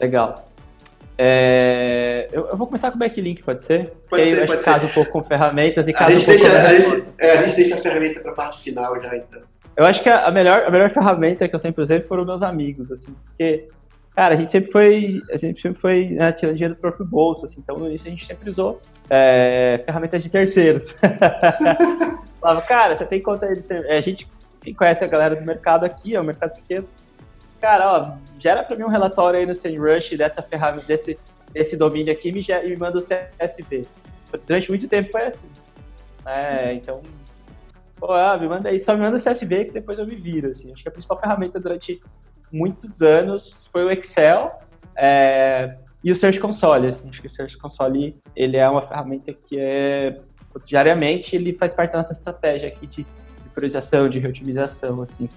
[0.00, 0.49] Legal.
[1.22, 3.92] É, eu, eu, vou começar com o backlink, pode ser?
[4.08, 4.70] Pode ser, pode ser.
[4.70, 7.74] um pouco com ferramentas e cada um pouco deixa, a, gente, é, a gente deixa
[7.74, 9.42] a ferramenta para a parte final já, então.
[9.76, 12.90] Eu acho que a, melhor, a melhor ferramenta que eu sempre usei foram meus amigos,
[12.90, 13.68] assim, porque,
[14.16, 17.44] cara, a gente sempre foi, a gente sempre foi né, tirando dinheiro do próprio bolso,
[17.44, 20.90] assim, então no início a gente sempre usou é, ferramentas de terceiros.
[22.40, 23.86] Falava, cara, você tem conta de ser...
[23.90, 24.26] A gente
[24.74, 26.88] conhece a galera do mercado aqui, é um mercado pequeno,
[27.60, 31.18] cara, ó, gera para mim um relatório aí no SEMrush dessa ferramenta, desse,
[31.52, 33.86] desse domínio aqui e me, me manda o CSV.
[34.46, 35.48] Durante muito tempo foi assim.
[36.26, 37.02] É, então,
[37.96, 40.50] pô, ah, me manda aí, só me manda o CSV que depois eu me viro,
[40.50, 40.72] assim.
[40.72, 42.00] Acho que a principal ferramenta durante
[42.50, 44.58] muitos anos foi o Excel
[44.96, 47.08] é, e o Search Console, assim.
[47.08, 50.18] Acho que o Search Console, ele é uma ferramenta que é,
[50.64, 55.28] diariamente, ele faz parte da nossa estratégia aqui de, de priorização, de reutilização, assim.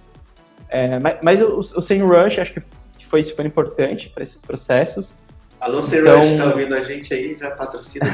[0.74, 2.64] É, mas, mas o, o SEMrush acho que
[3.06, 5.14] foi super importante para esses processos.
[5.62, 6.48] Alô, SEMrush, então...
[6.48, 7.38] tá ouvindo a gente aí?
[7.40, 8.08] Já patrocina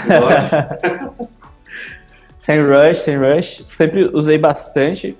[1.17, 1.25] o
[2.37, 5.17] SEMrush, SEMrush, sempre usei bastante,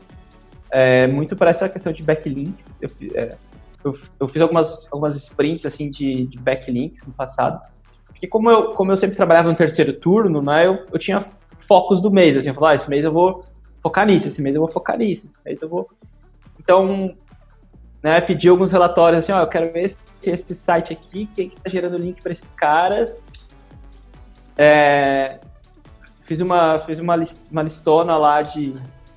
[0.70, 2.78] é, muito para essa questão de backlinks.
[2.82, 3.38] Eu, é,
[3.86, 7.62] eu, eu, fiz algumas, algumas sprints assim de, de backlinks no passado,
[8.06, 11.26] porque como eu, como eu sempre trabalhava no terceiro turno, né, eu, eu tinha
[11.56, 13.46] focos do mês, assim, eu falava, ah, esse mês eu vou
[13.82, 15.90] focar nisso, esse mês eu vou focar nisso, esse mês eu vou...
[16.60, 17.16] Então,
[18.02, 21.60] né, pedi alguns relatórios assim, ó, eu quero ver se esse site aqui, quem que
[21.60, 23.24] tá gerando link para esses caras.
[24.58, 25.40] É,
[26.24, 27.16] fiz uma, fiz uma,
[27.52, 28.74] uma listona lá de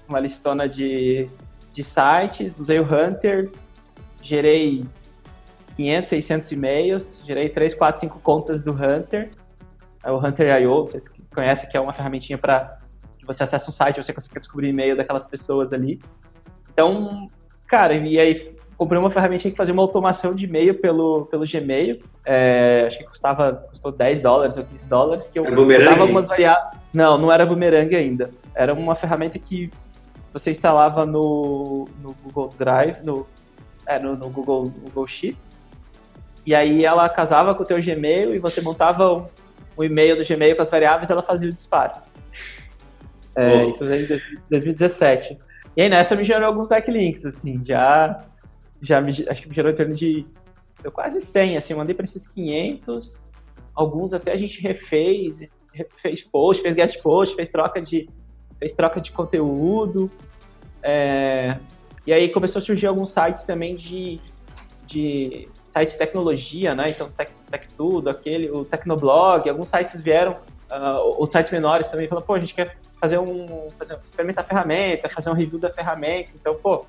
[0.09, 1.29] uma listona de,
[1.73, 3.51] de sites, usei o Hunter,
[4.21, 4.85] gerei
[5.77, 9.31] 500, 600 e-mails, gerei 3, 4, 5 contas do Hunter.
[10.05, 12.79] É o Hunter.io, vocês conhecem que é uma ferramentinha para
[13.25, 16.01] você acessa um site, você consegue descobrir e-mail daquelas pessoas ali.
[16.73, 17.31] Então,
[17.67, 22.01] cara, e aí comprei uma ferramenta que fazia uma automação de e-mail pelo, pelo Gmail.
[22.25, 25.29] É, acho que custava custou 10 dólares ou 15 dólares.
[25.29, 26.77] Que eu é algumas variáveis.
[26.93, 28.31] Não, não era boomerang ainda.
[28.55, 29.71] Era uma ferramenta que
[30.33, 33.27] você instalava no, no Google Drive, no,
[33.87, 35.57] é, no, no Google, Google Sheets.
[36.45, 39.27] E aí ela casava com o teu Gmail e você montava o,
[39.77, 41.93] o e-mail do Gmail com as variáveis ela fazia o disparo.
[43.35, 44.07] É, isso em
[44.51, 45.39] 2017.
[45.77, 48.25] E aí nessa me gerou alguns backlinks, assim, já
[48.83, 50.27] já acho que me gerou em torno de
[50.83, 53.23] eu quase 100, assim, mandei para esses 500,
[53.75, 55.49] alguns até a gente refez,
[55.97, 58.09] fez post, fez guest post, fez troca de,
[58.59, 60.11] fez troca de conteúdo,
[60.83, 61.57] é,
[62.05, 64.21] e aí começou a surgir alguns sites também de,
[64.85, 70.33] de sites de tecnologia, né, então Tech, Tech Tudo, aquele, o Tecnoblog, alguns sites vieram,
[70.71, 74.49] uh, os sites menores também, falando, pô, a gente quer fazer um, fazer, experimentar a
[74.49, 76.85] ferramenta, fazer um review da ferramenta, então, pô,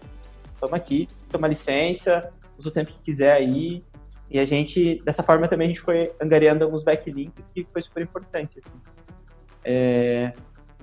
[0.64, 3.84] toma aqui, toma licença, usa o tempo que quiser aí.
[4.30, 8.02] E a gente, dessa forma também, a gente foi angariando alguns backlinks que foi super
[8.02, 8.78] importante, assim.
[9.64, 10.34] É...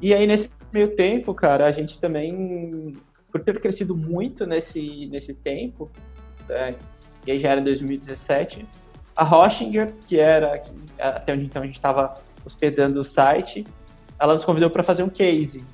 [0.00, 2.96] E aí, nesse meio tempo, cara, a gente também,
[3.32, 5.90] por ter crescido muito nesse, nesse tempo,
[6.48, 6.74] né,
[7.26, 8.66] e aí já era 2017,
[9.16, 10.62] a Hoshinger, que era
[10.98, 12.14] até onde então a gente estava
[12.44, 13.66] hospedando o site,
[14.18, 15.64] ela nos convidou para fazer um case.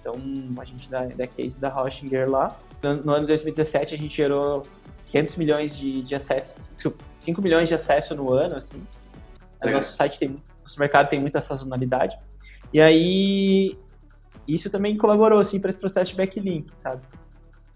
[0.00, 0.14] Então,
[0.58, 4.62] a gente dá, dá case da Hoshinger lá no, ano de 2017 a gente gerou
[5.06, 6.70] 500 milhões de, de acessos,
[7.18, 8.80] 5 milhões de acessos no ano, assim.
[9.62, 12.16] O nosso site tem, nosso mercado tem muita sazonalidade.
[12.72, 13.76] E aí,
[14.46, 17.02] isso também colaborou, assim, para esse processo de backlink, sabe?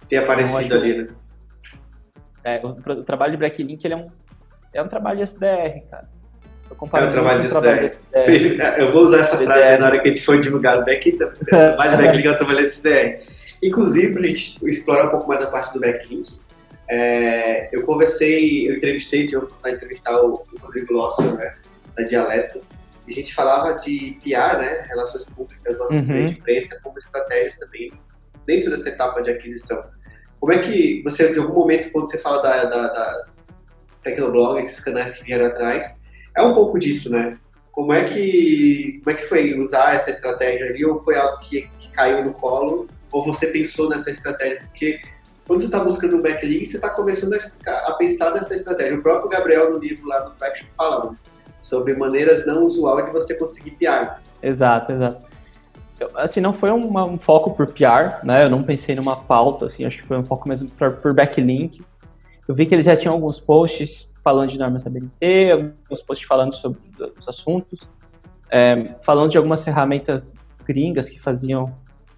[0.08, 1.08] Tem aparecido então, ali, né?
[2.44, 4.10] É, o, o, trabalho de backlink, ele é um,
[4.74, 6.08] é um trabalho de SDR, cara.
[6.68, 8.60] Eu comparo é um trabalho, de, trabalho de SDR.
[8.78, 11.28] Eu vou usar essa frase na hora que a gente for divulgar o back, então,
[11.40, 13.31] o trabalho de backlink é um trabalho de SDR.
[13.62, 16.40] Inclusive, para a gente explorar um pouco mais a parte do backlink,
[16.90, 21.56] é, eu conversei, eu entrevistei, tive a entrevistar o, o Rodrigo Losser, né,
[21.96, 22.60] da Dialeto,
[23.06, 26.32] e a gente falava de PR, né, relações públicas, assessoria uhum.
[26.32, 27.92] de imprensa, como estratégias também
[28.46, 29.84] dentro dessa etapa de aquisição.
[30.40, 33.26] Como é que você, em algum momento, quando você fala da, da, da
[34.02, 36.00] Tecnoblog, esses canais que vieram atrás,
[36.36, 37.38] é um pouco disso, né?
[37.70, 41.68] Como é que, como é que foi usar essa estratégia ali, ou foi algo que,
[41.78, 44.60] que caiu no colo ou você pensou nessa estratégia?
[44.66, 45.00] Porque
[45.46, 48.98] quando você está buscando um backlink, você está começando a, a, pensar nessa estratégia.
[48.98, 51.16] O próprio Gabriel, no livro lá do Traction, fala né?
[51.62, 54.20] sobre maneiras não usual de você conseguir PR.
[54.42, 55.26] Exato, exato.
[56.16, 58.44] assim, não foi uma, um foco por PR, né?
[58.44, 61.84] Eu não pensei numa pauta, assim, acho que foi um foco mesmo por, por backlink.
[62.46, 66.54] Eu vi que eles já tinham alguns posts falando de normas ABNT, alguns posts falando
[66.54, 66.78] sobre
[67.18, 67.80] os assuntos,
[68.50, 70.26] é, falando de algumas ferramentas
[70.64, 71.74] gringas que faziam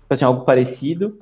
[0.08, 1.18] assim, algo parecido.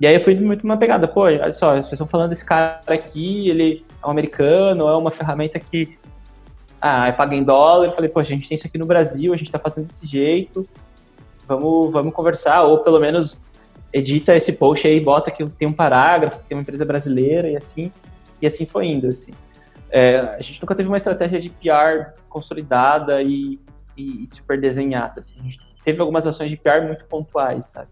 [0.00, 2.80] E aí eu fui muito uma pegada, pô, olha só, vocês estão falando desse cara
[2.88, 5.96] aqui, ele é um americano, é uma ferramenta que
[6.80, 7.86] ah, paga em dólar.
[7.86, 10.06] Eu falei, pô, a gente tem isso aqui no Brasil, a gente está fazendo desse
[10.06, 10.68] jeito,
[11.46, 13.44] vamos, vamos conversar, ou pelo menos
[13.92, 17.92] edita esse post aí, bota que tem um parágrafo, tem uma empresa brasileira e assim,
[18.42, 19.32] e assim foi indo, assim.
[19.88, 23.60] É, a gente nunca teve uma estratégia de PR consolidada e,
[23.96, 25.36] e, super desenhada, assim.
[25.38, 27.88] A gente teve algumas ações de PR muito pontuais, sabe?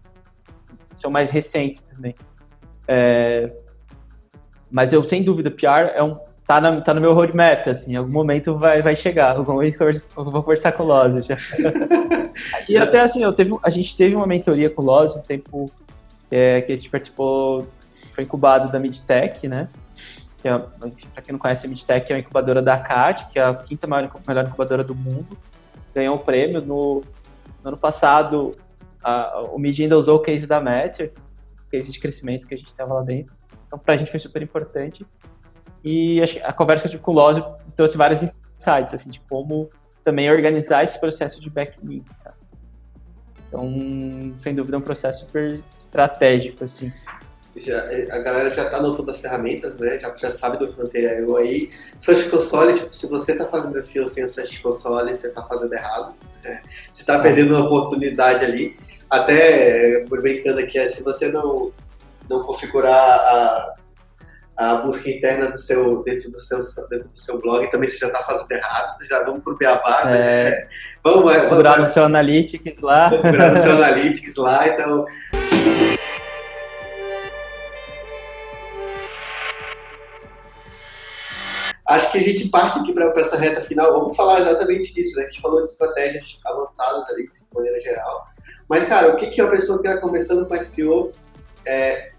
[0.95, 2.15] são mais recentes também.
[2.87, 3.51] É,
[4.69, 7.95] mas eu, sem dúvida, PR é um, tá, na, tá no meu roadmap, assim, em
[7.95, 11.37] algum momento vai, vai chegar, algum momento eu vou conversar com o Loz já.
[12.67, 15.69] e até assim, eu teve, a gente teve uma mentoria com o Loz um tempo
[16.31, 17.67] é, que a gente participou,
[18.11, 19.69] foi incubado da Midtech, né?
[20.41, 23.43] Que é, pra quem não conhece, a Midtech é uma incubadora da CAT, que é
[23.43, 25.37] a quinta maior, melhor incubadora do mundo.
[25.95, 27.01] Ganhou o um prêmio no,
[27.63, 28.51] no ano passado,
[29.03, 31.13] a, o Mid ainda usou o case da Matter,
[31.71, 33.33] case de crescimento que a gente estava lá dentro.
[33.65, 35.05] Então, para a gente foi super importante.
[35.83, 37.45] E a conversa que eu tive com o Lozio
[37.75, 39.69] trouxe vários insights, assim, de como
[40.03, 42.35] também organizar esse processo de backlink, sabe?
[43.47, 46.91] Então, sem dúvida, é um processo super estratégico, assim.
[47.55, 49.99] Já, a galera já está anotando as ferramentas, né?
[49.99, 51.69] Já, já sabe do Fronteira.io aí.
[51.99, 55.43] Search Console, tipo, se você está fazendo assim ou sem o Search Console, você está
[55.43, 56.15] fazendo errado.
[56.43, 56.61] Né?
[56.93, 58.77] Você está perdendo uma oportunidade ali.
[59.09, 61.71] Até, por brincando aqui, é, se você não,
[62.29, 63.73] não configurar a,
[64.57, 68.07] a busca interna do seu, dentro, do seu, dentro do seu blog, também você já
[68.07, 68.97] está fazendo errado.
[69.07, 70.17] Já vamos pro Beabá, né?
[70.17, 70.49] é.
[70.49, 70.67] né?
[71.03, 73.09] Vamos, vamos, vamos no seu Analytics lá.
[73.09, 75.05] Vamos no seu Analytics lá, então...
[81.85, 83.91] acho que a gente parte aqui para essa reta final.
[83.93, 85.23] Vamos falar exatamente disso, né?
[85.23, 88.27] A gente falou de estratégias avançadas ali, de maneira geral.
[88.69, 91.11] Mas, cara, o que, que uma pessoa que está começando com SEO
[91.65, 92.11] é,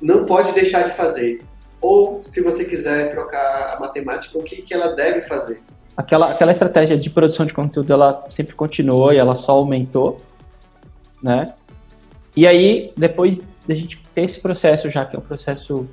[0.00, 1.42] não pode deixar de fazer?
[1.80, 5.60] Ou, se você quiser trocar a matemática, o que, que ela deve fazer?
[5.96, 10.16] Aquela, aquela estratégia de produção de conteúdo, ela sempre continuou e ela só aumentou,
[11.22, 11.54] né?
[12.36, 15.88] E aí, depois da gente ter esse processo já, que é um processo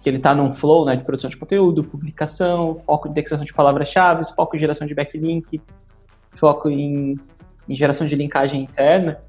[0.00, 3.52] que ele está num flow né, de produção de conteúdo, publicação, foco em indexação de
[3.52, 5.60] palavras-chave, foco em geração de backlink,
[6.32, 7.18] foco em,
[7.68, 9.20] em, geração de linkagem interna.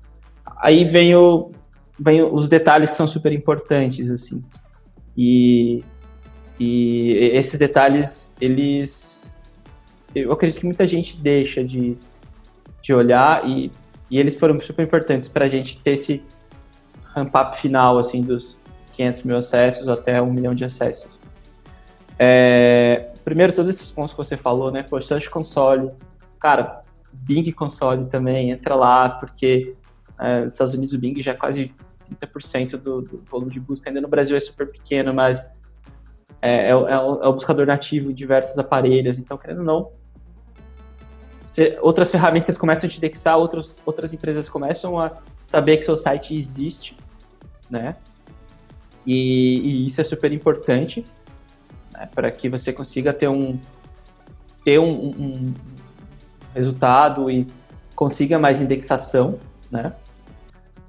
[0.57, 1.51] Aí vem, o,
[1.99, 4.41] vem os detalhes que são super importantes, assim.
[5.17, 5.83] E,
[6.59, 9.39] e esses detalhes, eles...
[10.15, 11.97] Eu acredito que muita gente deixa de,
[12.81, 13.71] de olhar e,
[14.09, 16.21] e eles foram super importantes para a gente ter esse
[17.13, 18.57] ramp-up final, assim, dos,
[18.93, 21.19] 500 mil acessos até um milhão de acessos.
[22.17, 24.83] É, primeiro, todos esses pontos que você falou, né?
[24.83, 25.91] Pô, Search Console,
[26.39, 29.75] cara, Bing Console também, entra lá, porque
[30.19, 31.73] é, nos Estados Unidos o Bing já é quase
[32.19, 35.49] 30% do, do volume de busca, ainda no Brasil é super pequeno, mas
[36.41, 39.91] é, é, é, o, é, o, buscador nativo em diversos aparelhos, então, querendo ou não,
[41.45, 45.11] se, outras ferramentas começam a te indexar, outros, outras empresas começam a
[45.45, 46.95] saber que seu site existe,
[47.69, 47.95] né?
[49.05, 51.03] E, e isso é super importante
[51.93, 53.57] né, para que você consiga ter um,
[54.63, 55.53] ter um, um,
[56.53, 57.47] resultado e
[57.95, 59.39] consiga mais indexação,
[59.71, 59.93] né?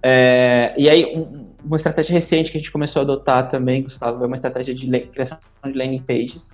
[0.02, 4.22] É, e aí, um, uma estratégia recente que a gente começou a adotar também, Gustavo,
[4.24, 6.50] é uma estratégia de criação de landing pages.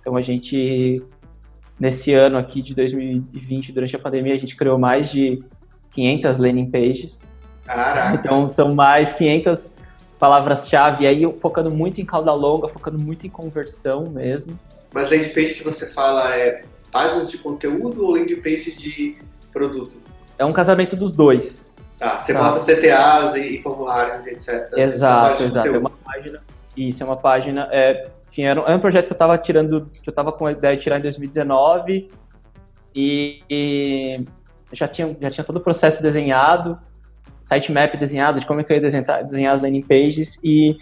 [0.00, 1.02] Então, a gente,
[1.78, 5.44] nesse ano aqui de 2020, durante a pandemia, a gente criou mais de
[5.90, 7.28] 500 landing pages.
[7.64, 8.18] Caraca!
[8.18, 9.72] Então, são mais 500
[10.20, 14.56] palavras-chave, aí focando muito em cauda longa, focando muito em conversão mesmo.
[14.92, 16.62] Mas landing page que você fala é
[16.92, 19.16] páginas de conteúdo ou landing page de
[19.50, 20.02] produto?
[20.38, 21.72] É um casamento dos dois.
[21.98, 22.38] Tá, você tá.
[22.38, 24.70] bota CTAs e, formulários, etc.
[24.76, 25.68] Exato, exato.
[25.68, 26.42] É uma página.
[26.76, 27.68] Isso, é uma página.
[27.70, 30.46] É, enfim, era um, era um projeto que eu estava tirando, que eu estava com
[30.46, 32.10] a ideia de tirar em 2019
[32.94, 34.26] e, e
[34.72, 36.78] já tinha, já tinha todo o processo desenhado
[37.50, 40.78] sitemap desenhado de como é que eu ia desenhar, desenhar as landing pages e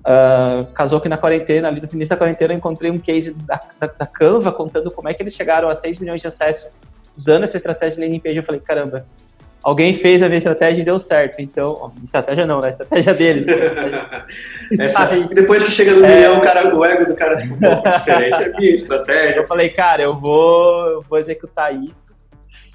[0.00, 3.60] uh, casou que na quarentena, ali no início da quarentena, eu encontrei um case da,
[3.78, 6.70] da, da, Canva contando como é que eles chegaram a 6 milhões de acessos
[7.16, 8.38] usando essa estratégia de landing page.
[8.38, 9.06] Eu falei, caramba,
[9.62, 11.40] alguém fez a minha estratégia e deu certo.
[11.40, 12.70] Então, estratégia não, né?
[12.70, 13.46] Estratégia deles.
[14.78, 16.16] Essa, depois que chega no é...
[16.16, 18.42] milhão, o, cara, o ego do cara fica um pouco diferente.
[18.42, 19.36] É minha estratégia.
[19.36, 22.12] Eu falei, cara, eu vou, eu vou executar isso.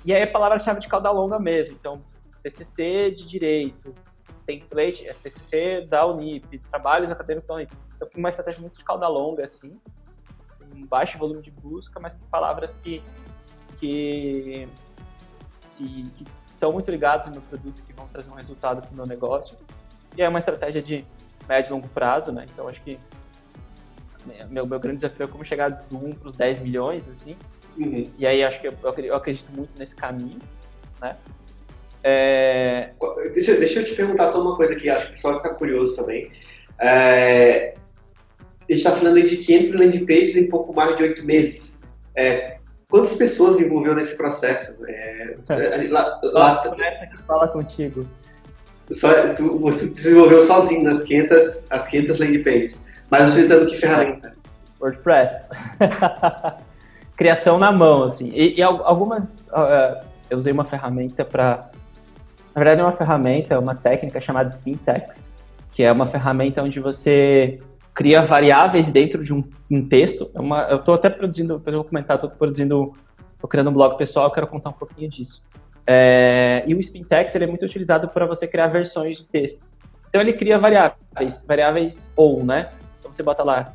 [0.06, 1.76] E aí a palavra-chave de cauda longa mesmo.
[1.80, 2.02] Então,
[2.44, 3.94] TCC de Direito,
[4.46, 7.74] template, é, TCC da Unip, trabalhos acadêmicos da Unip.
[7.96, 9.80] Então, foi uma estratégia muito de cauda longa, assim,
[10.74, 13.02] um baixo volume de busca, mas com palavras que,
[13.80, 14.68] que,
[15.78, 18.96] que, que são muito ligadas no meu produto, que vão trazer um resultado para o
[18.96, 19.58] meu negócio.
[20.16, 21.06] E é uma estratégia de
[21.48, 22.46] médio e longo prazo, né?
[22.52, 23.00] Então, acho que
[24.50, 27.36] meu, meu grande desafio é como chegar do 1 para os 10 milhões, assim.
[27.78, 28.04] Uhum.
[28.18, 30.40] E aí, acho que eu, eu acredito muito nesse caminho,
[31.02, 31.18] né?
[32.04, 32.92] É...
[33.34, 35.96] Deixa, deixa eu te perguntar só uma coisa que acho que o pessoal fica curioso
[35.96, 36.32] também.
[36.80, 37.74] É...
[38.40, 41.84] A gente está falando de 500 landing pages em pouco mais de oito meses.
[42.16, 42.58] É...
[42.90, 44.78] Quantas pessoas envolveu nesse processo?
[44.88, 45.36] É...
[45.90, 46.76] lá, lá...
[46.82, 48.08] essa que fala contigo.
[48.92, 52.86] Só, tu, você desenvolveu sozinho nas 500, as 500 landing pages.
[53.10, 54.34] Mas utilizando que ferramenta?
[54.80, 55.48] WordPress.
[57.16, 58.32] Criação na mão, assim.
[58.34, 59.48] E, e algumas...
[59.50, 61.70] Uh, eu usei uma ferramenta para
[62.56, 65.36] na verdade, é uma ferramenta, é uma técnica chamada Spintex,
[65.72, 67.60] que é uma ferramenta onde você
[67.94, 70.32] cria variáveis dentro de um, um texto.
[70.34, 72.94] É uma, eu estou até produzindo, depois eu vou comentar, estou produzindo,
[73.34, 75.44] estou criando um blog pessoal, eu quero contar um pouquinho disso.
[75.86, 79.60] É, e o Spintex ele é muito utilizado para você criar versões de texto.
[80.08, 82.70] Então ele cria variáveis, variáveis ou, né?
[83.00, 83.74] Então você bota lá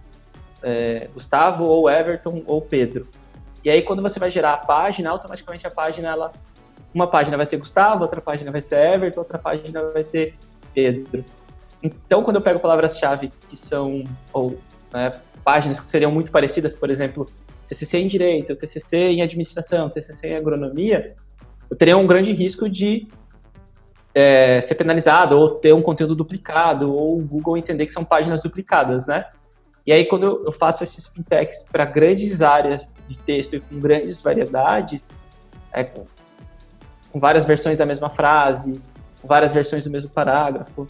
[0.63, 3.07] é, Gustavo ou Everton ou Pedro.
[3.65, 6.33] E aí quando você vai gerar a página, automaticamente a página ela
[6.95, 10.35] uma página vai ser Gustavo, outra página vai ser Everton, outra página vai ser
[10.73, 11.25] Pedro.
[11.83, 14.59] Então, quando eu pego palavras-chave que são, ou
[14.93, 15.13] né,
[15.45, 17.27] páginas que seriam muito parecidas, por exemplo,
[17.69, 21.15] TCC em Direito, TCC em Administração, TCC em Agronomia,
[21.69, 23.09] eu teria um grande risco de
[24.15, 28.43] é, ser penalizado ou ter um conteúdo duplicado ou o Google entender que são páginas
[28.43, 29.27] duplicadas, né?
[29.87, 34.23] E aí, quando eu faço esses fintechs para grandes áreas de texto e com grandes
[34.23, 35.11] variedades,
[35.73, 35.85] é,
[37.15, 38.83] com várias versões da mesma frase,
[39.23, 40.85] com várias versões do mesmo parágrafo,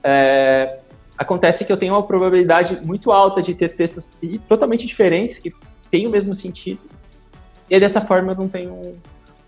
[0.00, 0.78] é,
[1.18, 5.52] acontece que eu tenho uma probabilidade muito alta de ter textos totalmente diferentes que
[5.90, 6.82] têm o mesmo sentido.
[7.68, 8.96] E aí, dessa forma eu não tenho um,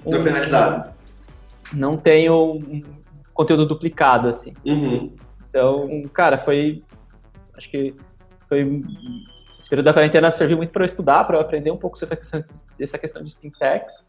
[0.06, 0.90] um penalizado.
[1.72, 2.82] Não tenho um
[3.32, 4.54] conteúdo duplicado assim.
[4.66, 5.14] Uhum.
[5.48, 6.82] Então, cara, foi
[7.54, 7.94] acho que
[8.48, 8.82] foi
[9.56, 12.16] esse período da quarentena serviu muito para eu estudar, para eu aprender um pouco sobre
[12.16, 14.04] essa questão, essa questão de Stintex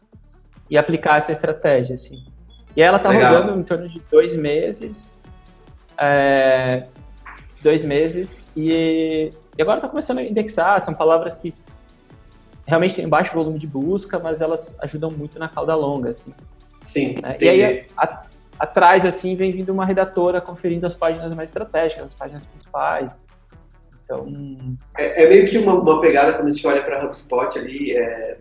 [0.70, 2.24] e aplicar essa estratégia, assim.
[2.76, 3.34] E ela tá Legal.
[3.34, 5.24] rodando em torno de dois meses,
[5.98, 6.86] é,
[7.62, 11.52] dois meses, e, e agora tá começando a indexar, são palavras que
[12.64, 16.32] realmente têm baixo volume de busca, mas elas ajudam muito na cauda longa, assim.
[16.86, 17.16] Sim.
[17.24, 18.22] É, e aí, a,
[18.58, 23.12] atrás, assim, vem vindo uma redatora conferindo as páginas mais estratégicas, as páginas principais,
[24.10, 24.26] então...
[24.98, 27.92] É, é meio que uma, uma, pegada quando a gente olha para HubSpot ali.
[27.92, 28.38] É...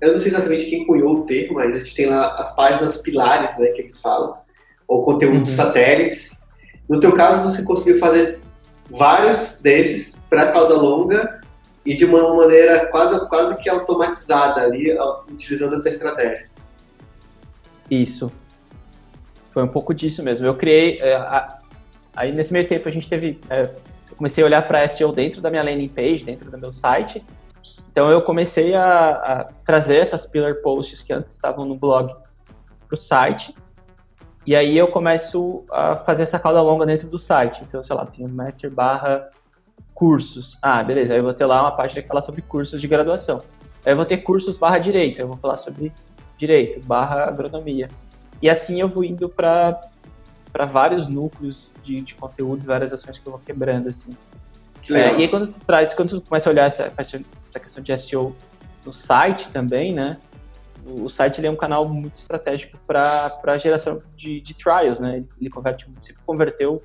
[0.00, 2.98] Eu não sei exatamente quem cunhou o termo, mas a gente tem lá as páginas
[2.98, 4.36] pilares, né, que eles falam,
[4.86, 5.46] ou conteúdo uhum.
[5.46, 6.46] satélites.
[6.88, 8.40] No teu caso, você conseguiu fazer
[8.90, 11.40] vários desses para cauda longa
[11.86, 14.94] e de uma maneira quase, quase que automatizada ali,
[15.30, 16.48] utilizando essa estratégia.
[17.90, 18.30] Isso.
[19.50, 20.46] Foi um pouco disso mesmo.
[20.46, 20.98] Eu criei.
[21.00, 21.58] É, a,
[22.16, 23.70] aí nesse meio tempo a gente teve é,
[24.14, 27.24] eu comecei a olhar para SEO dentro da minha landing page, dentro do meu site.
[27.94, 32.12] Então eu comecei a, a trazer essas pillar posts que antes estavam no blog
[32.88, 33.54] para o site.
[34.44, 37.62] E aí eu começo a fazer essa cauda longa dentro do site.
[37.62, 39.30] Então, sei lá, tem um matter barra
[39.94, 40.58] cursos.
[40.60, 41.12] Ah, beleza.
[41.12, 43.40] Aí eu vou ter lá uma página que fala sobre cursos de graduação.
[43.86, 45.20] Aí eu vou ter cursos barra direito.
[45.20, 45.92] Eu vou falar sobre
[46.36, 47.88] direito barra agronomia.
[48.42, 49.80] E assim eu vou indo para
[50.68, 54.16] vários núcleos de, de conteúdo, várias ações que eu vou quebrando, assim.
[54.90, 56.92] É, e aí quando tu traz, quando tu começa a olhar essa,
[57.54, 58.34] essa questão de SEO
[58.84, 60.18] no site também, né?
[60.84, 65.24] O, site é um canal muito estratégico para geração de, de, trials, né?
[65.40, 66.82] Ele converte, sempre converteu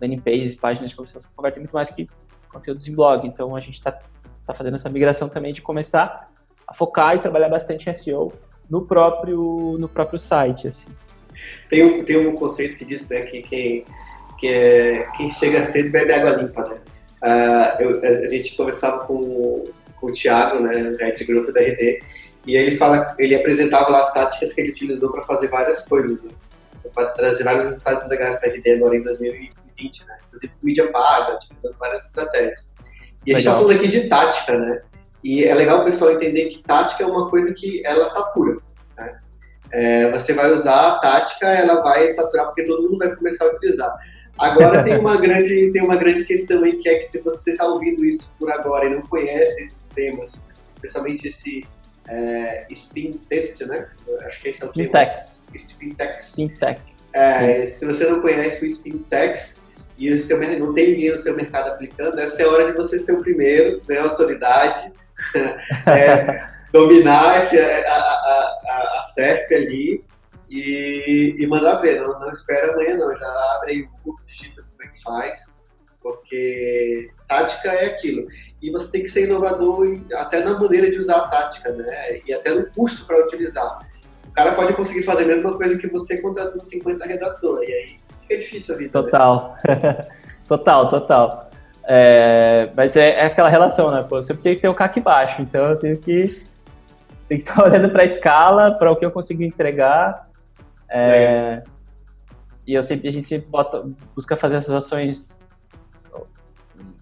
[0.00, 2.08] landing pages, páginas de conversão, converte muito mais que
[2.48, 3.26] conteúdos em blog.
[3.26, 3.98] Então a gente está
[4.46, 6.30] tá fazendo essa migração também de começar
[6.66, 8.32] a focar e trabalhar bastante SEO
[8.70, 10.88] no próprio, no próprio site, assim.
[11.68, 13.84] Tem um, tem um conceito que diz né, que quem
[14.38, 16.80] que é quem chega cedo bebe água limpa, né?
[17.22, 19.64] Uh, eu, a gente conversava com
[20.04, 22.02] o Thiago, né, head grupo da RD,
[22.46, 26.22] e ele fala, ele apresentava lá as táticas que ele utilizou para fazer várias coisas,
[26.22, 26.30] né?
[26.94, 30.18] para trazer vários resultados legais para a RD agora em 2020, né?
[30.28, 32.72] Inclusive mídia paga, utilizando várias estratégias.
[33.26, 34.82] E a gente está falando aqui de tática, né?
[35.22, 38.58] E é legal o pessoal entender que tática é uma coisa que ela satura.
[38.96, 39.20] Né?
[39.72, 43.48] É, você vai usar a tática, ela vai saturar porque todo mundo vai começar a
[43.48, 43.96] utilizar.
[44.38, 47.66] Agora tem uma grande tem uma grande questão aí que é que se você está
[47.66, 50.34] ouvindo isso por agora e não conhece esses temas,
[50.74, 51.64] especialmente esse
[52.08, 53.88] é, spin test, né?
[54.26, 55.14] Acho que esse é o spin termo.
[55.54, 56.28] Spin text.
[56.28, 56.52] Spin.
[57.12, 59.60] É, se você não conhece o spin text
[59.96, 62.76] e o seu, não tem ninguém no seu mercado aplicando, essa é a hora de
[62.76, 63.98] você ser o primeiro, né?
[63.98, 64.92] Autoridade,
[65.86, 70.04] é, dominar esse, a, a, a, a CERP ali
[70.54, 72.00] e, e mandar ver.
[72.00, 73.16] Não, não espera amanhã, não.
[73.18, 75.56] Já abre aí o Google, digita como é que faz,
[76.00, 78.26] porque tática é aquilo.
[78.62, 82.20] E você tem que ser inovador até na maneira de usar a tática, né?
[82.24, 83.80] E até no custo para utilizar.
[84.28, 87.68] O cara pode conseguir fazer a mesma coisa que você contratando 50 redatores.
[87.68, 89.02] E aí fica difícil a vida.
[89.02, 89.04] Né?
[89.04, 89.56] Total.
[89.66, 90.00] Né?
[90.46, 91.50] total, total.
[91.86, 94.04] É, mas é, é, aquela relação, né?
[94.08, 96.42] Pô, eu sempre tenho que ter o CAC baixo, então eu tenho que,
[97.28, 100.23] tenho que estar olhando para a escala, para o que eu consigo entregar
[100.96, 101.64] é,
[102.64, 103.84] e eu sempre, a gente sempre bota,
[104.14, 105.42] busca fazer essas ações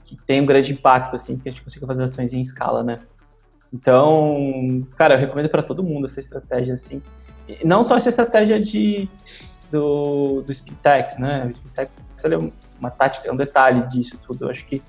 [0.02, 3.00] que tem um grande impacto, assim, que a gente consiga fazer ações em escala, né?
[3.70, 7.02] Então, cara, eu recomendo para todo mundo essa estratégia, assim.
[7.46, 9.08] E não só essa estratégia de,
[9.70, 11.44] do, do Spintex, né?
[11.46, 11.90] O Spintex
[12.24, 12.38] é
[12.78, 14.46] uma tática, é um detalhe disso tudo.
[14.46, 14.82] Eu acho que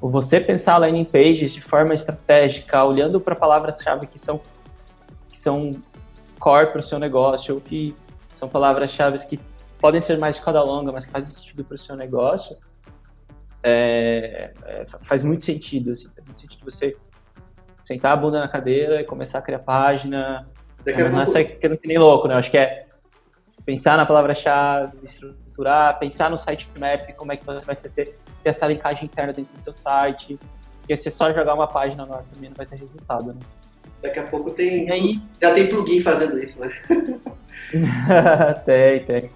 [0.00, 4.40] você pensar landing pages de forma estratégica, olhando para palavras-chave que são,
[5.28, 5.72] que são
[6.38, 7.94] core para o seu negócio, ou que
[8.36, 9.40] são palavras-chave que
[9.78, 12.56] podem ser mais cada longa, mas que fazem sentido para o seu negócio,
[13.62, 16.96] é, é, faz muito sentido, assim, faz muito sentido você
[17.84, 20.46] sentar a bunda na cadeira e começar a criar página.
[20.84, 21.32] Daqui não, pouco...
[21.32, 22.34] não é que nem louco, né?
[22.34, 22.86] Eu acho que é
[23.64, 28.14] pensar na palavra-chave, estruturar, pensar no sitemap, como é que você vai ter, ter
[28.44, 30.38] essa linkagem interna dentro do seu site.
[30.80, 33.40] Porque se só jogar uma página no ar também não vai ter resultado, né?
[34.02, 34.90] Daqui a pouco tem.
[34.90, 35.20] Aí...
[35.40, 36.70] Já tem plugin fazendo isso, né?
[38.64, 39.30] tem, tem.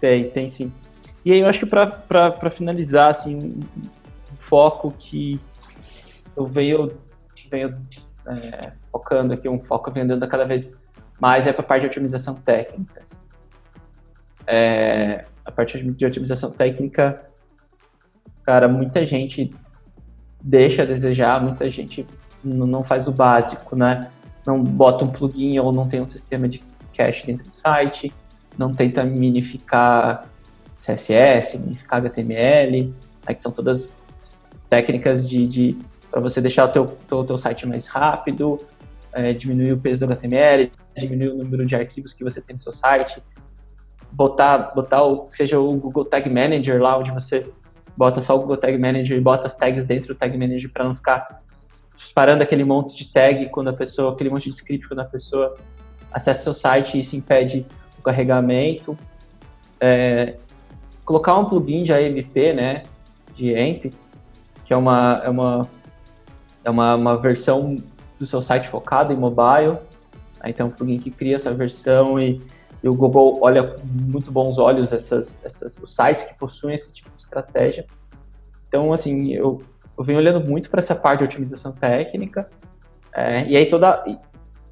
[0.00, 0.72] Tem, tem sim.
[1.24, 5.40] E aí eu acho que para finalizar, assim, um foco que
[6.36, 6.92] eu venho,
[7.50, 7.76] venho
[8.26, 10.80] é, focando aqui, um foco que dando cada vez
[11.20, 13.02] mais é para a parte de otimização técnica.
[13.02, 13.16] Assim.
[14.46, 17.22] É, a parte de otimização técnica,
[18.44, 19.52] cara, muita gente
[20.40, 22.06] deixa a desejar, muita gente
[22.44, 24.08] não faz o básico, né?
[24.46, 26.60] Não bota um plugin ou não tem um sistema de
[26.98, 28.12] cache dentro do site,
[28.58, 30.28] não tenta minificar
[30.76, 32.92] CSS, minificar HTML,
[33.24, 33.94] aí que são todas
[34.68, 35.78] técnicas de, de
[36.10, 38.58] para você deixar o teu, teu, teu site mais rápido,
[39.12, 42.60] é, diminuir o peso do HTML, diminuir o número de arquivos que você tem no
[42.60, 43.22] seu site,
[44.10, 47.46] botar, botar o, seja o Google Tag Manager lá, onde você
[47.96, 50.84] bota só o Google Tag Manager e bota as tags dentro do Tag Manager para
[50.84, 51.42] não ficar
[51.96, 55.54] disparando aquele monte de tag quando a pessoa, aquele monte de script quando a pessoa
[56.12, 57.66] acessa seu site e isso impede
[57.98, 58.96] o carregamento.
[59.80, 60.36] É,
[61.04, 62.82] colocar um plugin de AMP, né,
[63.34, 63.90] de AMP,
[64.64, 65.68] que é uma, é uma,
[66.64, 67.76] é uma, uma versão
[68.18, 69.78] do seu site focado em mobile.
[70.40, 72.40] Aí tem um plugin que cria essa versão e,
[72.82, 76.92] e o Google olha com muito bons olhos essas, essas, os sites que possuem esse
[76.92, 77.86] tipo de estratégia.
[78.68, 79.62] Então, assim, eu,
[79.96, 82.48] eu venho olhando muito para essa parte de otimização técnica.
[83.14, 84.04] É, e aí toda,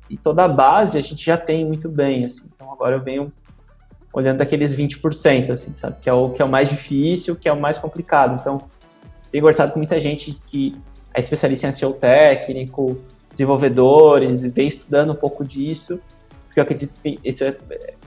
[0.08, 2.44] e toda a base a gente já tem muito bem, assim.
[2.54, 3.32] Então agora eu venho
[4.12, 5.96] olhando daqueles 20%, assim, sabe?
[6.00, 8.38] Que é o que é o mais difícil, que é o mais complicado.
[8.40, 8.58] Então,
[9.30, 10.74] tenho conversado com muita gente que
[11.12, 12.96] é especialista em SEO técnico,
[13.30, 16.00] desenvolvedores, vem estudando um pouco disso,
[16.46, 17.56] porque eu acredito que esse é,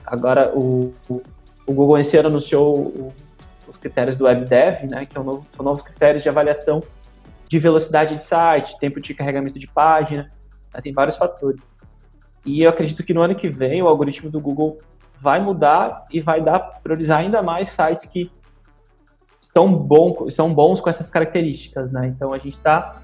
[0.04, 1.22] agora o, o,
[1.66, 3.12] o, Google esse ano anunciou o,
[3.68, 6.82] os critérios do WebDev, né, que é um novo, são novos critérios de avaliação
[7.48, 10.32] de velocidade de site, tempo de carregamento de página,
[10.74, 11.70] né, tem vários fatores.
[12.44, 14.78] E eu acredito que no ano que vem o algoritmo do Google
[15.18, 18.30] vai mudar e vai dar priorizar ainda mais sites que
[19.40, 22.06] estão, bom, são bons com essas características, né?
[22.06, 23.00] Então a gente está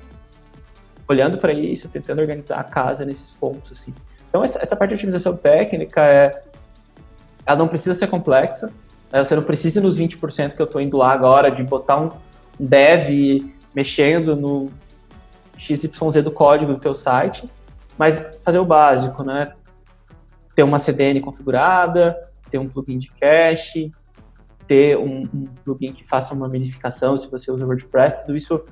[1.08, 3.94] olhando para isso, tentando organizar a casa nesses pontos, assim.
[4.28, 6.30] Então essa, essa parte de otimização técnica é,
[7.44, 8.70] ela não precisa ser complexa,
[9.12, 9.24] né?
[9.24, 12.10] você não precisa nos 20% que eu estou indo lá agora de botar um
[12.58, 14.70] dev mexendo no
[15.58, 17.44] XYZ do código do teu site,
[17.98, 19.52] mas fazer o básico, né?
[20.54, 22.16] Ter uma CDN configurada,
[22.50, 23.92] ter um plugin de cache,
[24.66, 28.64] ter um, um plugin que faça uma minificação se você usa WordPress, tudo isso,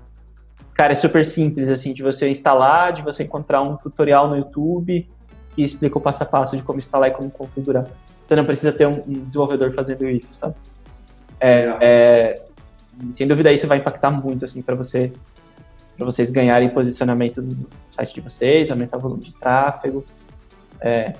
[0.74, 5.08] cara, é super simples, assim, de você instalar, de você encontrar um tutorial no YouTube
[5.54, 7.86] que explica o passo a passo de como instalar e como configurar.
[8.26, 10.56] Você não precisa ter um, um desenvolvedor fazendo isso, sabe?
[11.38, 12.44] É, é,
[13.14, 15.12] sem dúvida isso vai impactar muito, assim, para você
[15.96, 20.04] para vocês ganharem posicionamento no site de vocês, aumentar o volume de tráfego.
[20.80, 21.14] É,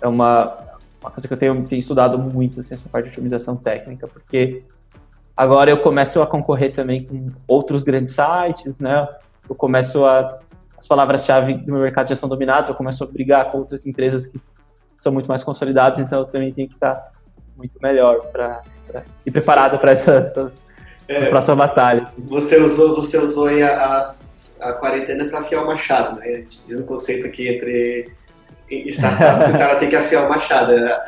[0.00, 0.56] é uma,
[1.00, 4.62] uma coisa que eu tenho, tenho estudado muito, assim, essa parte de otimização técnica, porque
[5.36, 9.08] agora eu começo a concorrer também com outros grandes sites, né?
[9.48, 10.38] Eu começo a
[10.80, 14.26] as palavras-chave do meu mercado já estão dominadas, eu começo a brigar com outras empresas
[14.26, 14.40] que
[14.96, 17.12] são muito mais consolidadas, então eu também tenho que estar
[17.54, 18.62] muito melhor para
[19.26, 20.69] ir preparado para essas, essas
[21.10, 22.02] é, próxima batalha.
[22.02, 22.22] Assim.
[22.26, 24.04] Você usou, você usou aí a,
[24.60, 26.26] a quarentena para afiar o machado, né?
[26.26, 28.12] A gente diz um conceito aqui entre
[28.90, 30.72] startup que o cara tem que afiar o machado.
[30.72, 30.98] Né?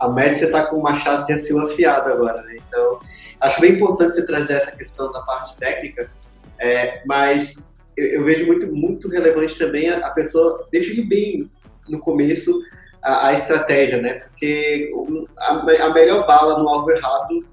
[0.00, 2.56] A média você está com o machado de SEO afiado agora, né?
[2.66, 2.98] Então,
[3.40, 6.10] acho bem importante você trazer essa questão da parte técnica,
[6.58, 7.64] é, mas
[7.96, 11.50] eu, eu, vejo muito, muito relevante também a, a pessoa definir bem
[11.88, 12.60] no começo
[13.00, 14.14] a, a estratégia, né?
[14.14, 14.90] Porque
[15.38, 17.52] a, a melhor bala no alvo errado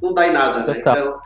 [0.00, 0.78] não dá em nada, né?
[0.78, 1.20] Então,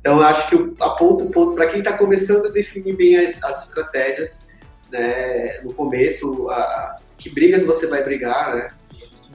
[0.00, 3.68] então acho que o ponto, ponto para quem está começando a definir bem as, as
[3.68, 4.48] estratégias,
[4.90, 8.68] né, no começo, a, que brigas você vai brigar, né?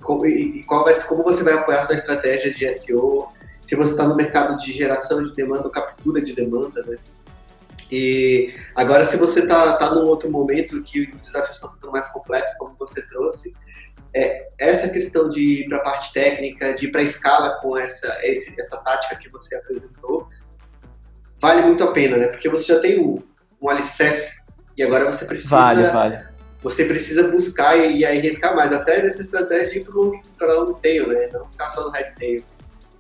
[0.02, 3.30] Como, e, qual vai, como você vai apoiar a sua estratégia de SEO,
[3.62, 6.98] se você está no mercado de geração de demanda ou captura de demanda, né?
[7.92, 12.08] E agora, se você está tá num outro momento que os desafios estão ficando mais
[12.08, 13.56] complexos, como você trouxe,
[14.16, 17.78] é, essa questão de ir para a parte técnica, de ir para a escala com
[17.78, 20.30] essa, esse, essa tática que você apresentou,
[21.40, 22.28] vale muito a pena, né?
[22.28, 23.22] Porque você já tem um,
[23.62, 24.42] um alicerce
[24.78, 26.26] e agora você precisa vale, vale.
[26.64, 29.86] você precisa buscar e, e arriscar mais, até nessa estratégia de ir
[30.38, 31.28] para o long tail, né?
[31.34, 32.44] Não ficar só no head tail.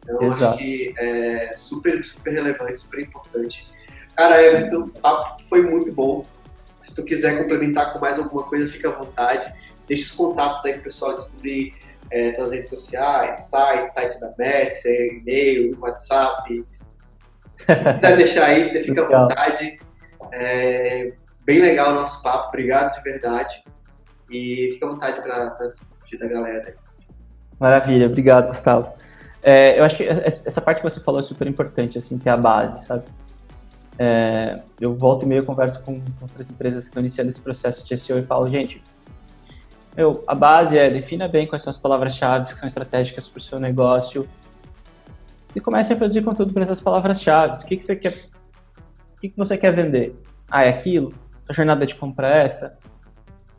[0.03, 0.45] Então, Exato.
[0.45, 3.65] acho que é super, super relevante, super importante.
[4.17, 6.25] Cara, Everton, o papo foi muito bom.
[6.83, 9.51] Se tu quiser complementar com mais alguma coisa, fica à vontade.
[9.87, 11.73] Deixa os contatos aí para o pessoal descobrir
[12.11, 16.65] é, suas redes sociais, site, site da Mets, e-mail, WhatsApp.
[17.57, 19.79] Se quiser deixar aí, você fica à vontade.
[20.31, 21.13] É,
[21.45, 23.63] bem legal o nosso papo, obrigado de verdade.
[24.29, 26.75] E fica à vontade para despedir da galera.
[27.59, 28.93] Maravilha, obrigado, Gustavo.
[29.41, 32.31] É, eu acho que essa parte que você falou é super importante, assim, que é
[32.31, 33.03] a base, sabe?
[33.97, 37.97] É, eu volto e meio converso com outras empresas que estão iniciando esse processo de
[37.97, 38.81] SEO e falo, gente,
[39.95, 43.41] meu, a base é defina bem quais são as palavras-chave que são estratégicas para o
[43.41, 44.27] seu negócio
[45.55, 47.63] e comece a produzir conteúdo para essas palavras-chave.
[47.63, 48.25] O que, que você quer?
[49.15, 50.15] O que, que você quer vender?
[50.49, 51.13] Ah, é aquilo?
[51.45, 52.77] Sua jornada de compra é essa?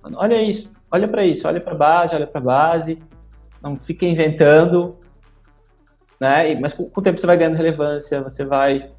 [0.03, 3.03] Olha isso, olha para isso, olha para a base, olha para a base.
[3.63, 4.99] Não fica inventando
[6.21, 6.55] né?
[6.57, 8.91] Mas com, o tempo você vai ganhando relevância, você vai.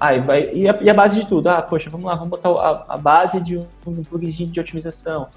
[0.00, 1.48] Ah, e, vai, e, a, e a base de tudo?
[1.48, 5.28] Ah, poxa, vamos lá, vamos botar a, a base de um, um plugin de otimização,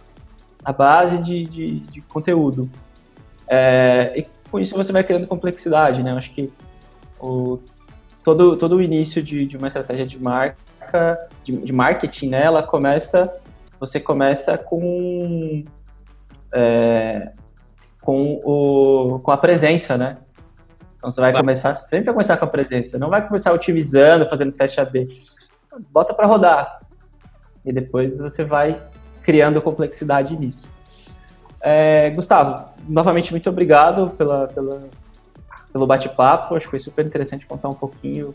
[0.64, 2.70] a base de, de, de conteúdo.
[3.48, 6.12] É, e com isso você vai criando complexidade, né?
[6.12, 6.52] Eu acho que
[7.20, 7.60] o,
[8.24, 12.44] todo, todo o início de, de uma estratégia de marca, de, de, marketing, né?
[12.44, 13.42] Ela começa,
[13.80, 15.64] você começa com,
[16.54, 17.32] é,
[18.02, 20.18] com, o, com a presença, né?
[20.98, 23.00] Então você vai começar, sempre vai começar com a presença.
[23.00, 25.10] Não vai começar otimizando, fazendo teste AB.
[25.90, 26.82] Bota para rodar.
[27.66, 28.80] E depois você vai
[29.24, 30.68] criando complexidade nisso.
[31.62, 34.82] É, Gustavo, novamente muito obrigado pela, pela
[35.72, 36.56] pelo bate-papo.
[36.56, 38.34] Acho que foi super interessante contar um pouquinho.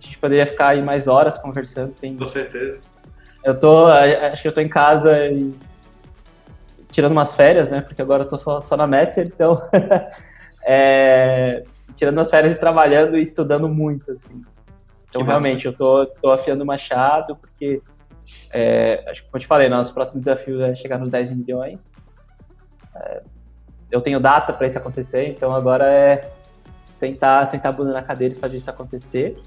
[0.00, 1.92] A gente poderia ficar aí mais horas conversando.
[1.92, 2.16] Tem...
[2.16, 2.78] Com certeza.
[3.42, 5.54] Eu tô, acho que eu tô em casa e
[6.90, 7.80] tirando umas férias, né?
[7.80, 9.62] Porque agora eu tô só, só na Metzer, então
[10.64, 11.62] é,
[11.94, 14.42] tirando as férias e trabalhando e estudando muito, assim.
[15.10, 15.68] Então, que realmente, massa.
[15.68, 17.82] eu tô, tô afiando o machado, porque,
[18.50, 21.96] é, acho que, como eu te falei, nosso próximo desafio é chegar nos 10 milhões.
[22.94, 23.22] É,
[23.90, 26.30] eu tenho data para isso acontecer, então agora é
[26.98, 29.40] sentar, sentar a bunda na cadeira e fazer isso acontecer.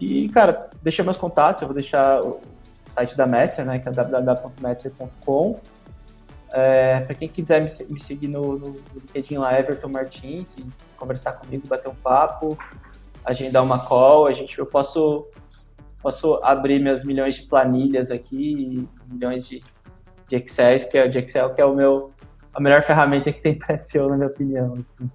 [0.00, 2.40] E, cara, deixa meus contatos, eu vou deixar o
[2.92, 5.60] site da Metzer, né, que é www.metzer.com.
[6.52, 10.54] É, para quem quiser me, me seguir no, no, LinkedIn lá, Everton Martins,
[10.96, 12.58] conversar comigo, bater um papo,
[13.24, 15.26] agendar uma call, a gente, eu posso,
[16.02, 19.62] posso abrir meus milhões de planilhas aqui, milhões de,
[20.28, 22.12] de Excel, que é, de Excel, que é o meu,
[22.52, 24.78] a melhor ferramenta que tem para SEO, na minha opinião.
[24.80, 25.10] Assim.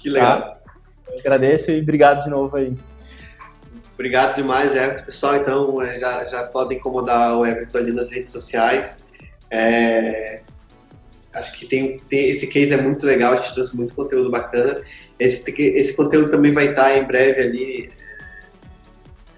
[0.00, 0.40] Que legal.
[0.40, 0.58] Tá?
[1.18, 2.74] Agradeço e obrigado de novo aí.
[3.94, 5.04] Obrigado demais, Everton.
[5.04, 9.06] Pessoal, então é, já, já podem incomodar o Everton ali nas redes sociais.
[9.50, 10.42] É,
[11.32, 14.80] acho que tem, tem, esse case é muito legal, a gente trouxe muito conteúdo bacana.
[15.18, 17.92] Esse, esse conteúdo também vai estar em breve ali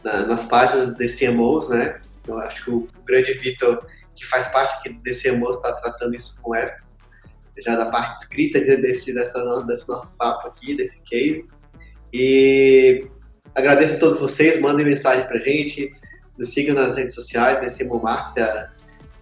[0.06, 1.98] na, nas páginas do DCMOs, né?
[2.28, 3.84] Eu acho que o, grande Vitor,
[4.14, 6.86] que faz parte aqui do está tratando isso com Everton,
[7.58, 11.48] já da parte escrita desse, dessa, desse nosso papo aqui, desse case.
[12.12, 13.04] E
[13.52, 15.92] agradeço a todos vocês, mandem mensagem pra gente,
[16.38, 18.68] nos sigam nas redes sociais, DCMO Marketing,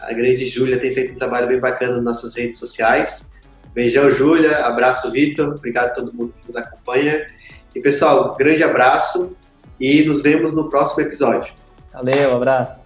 [0.00, 3.30] a grande Júlia tem feito um trabalho bem bacana nas nossas redes sociais.
[3.72, 4.58] Beijão, Júlia.
[4.58, 5.54] Abraço, Vitor.
[5.56, 7.26] Obrigado a todo mundo que nos acompanha.
[7.74, 9.34] E, pessoal, grande abraço
[9.84, 11.52] e nos vemos no próximo episódio.
[11.92, 12.83] Valeu, abraço.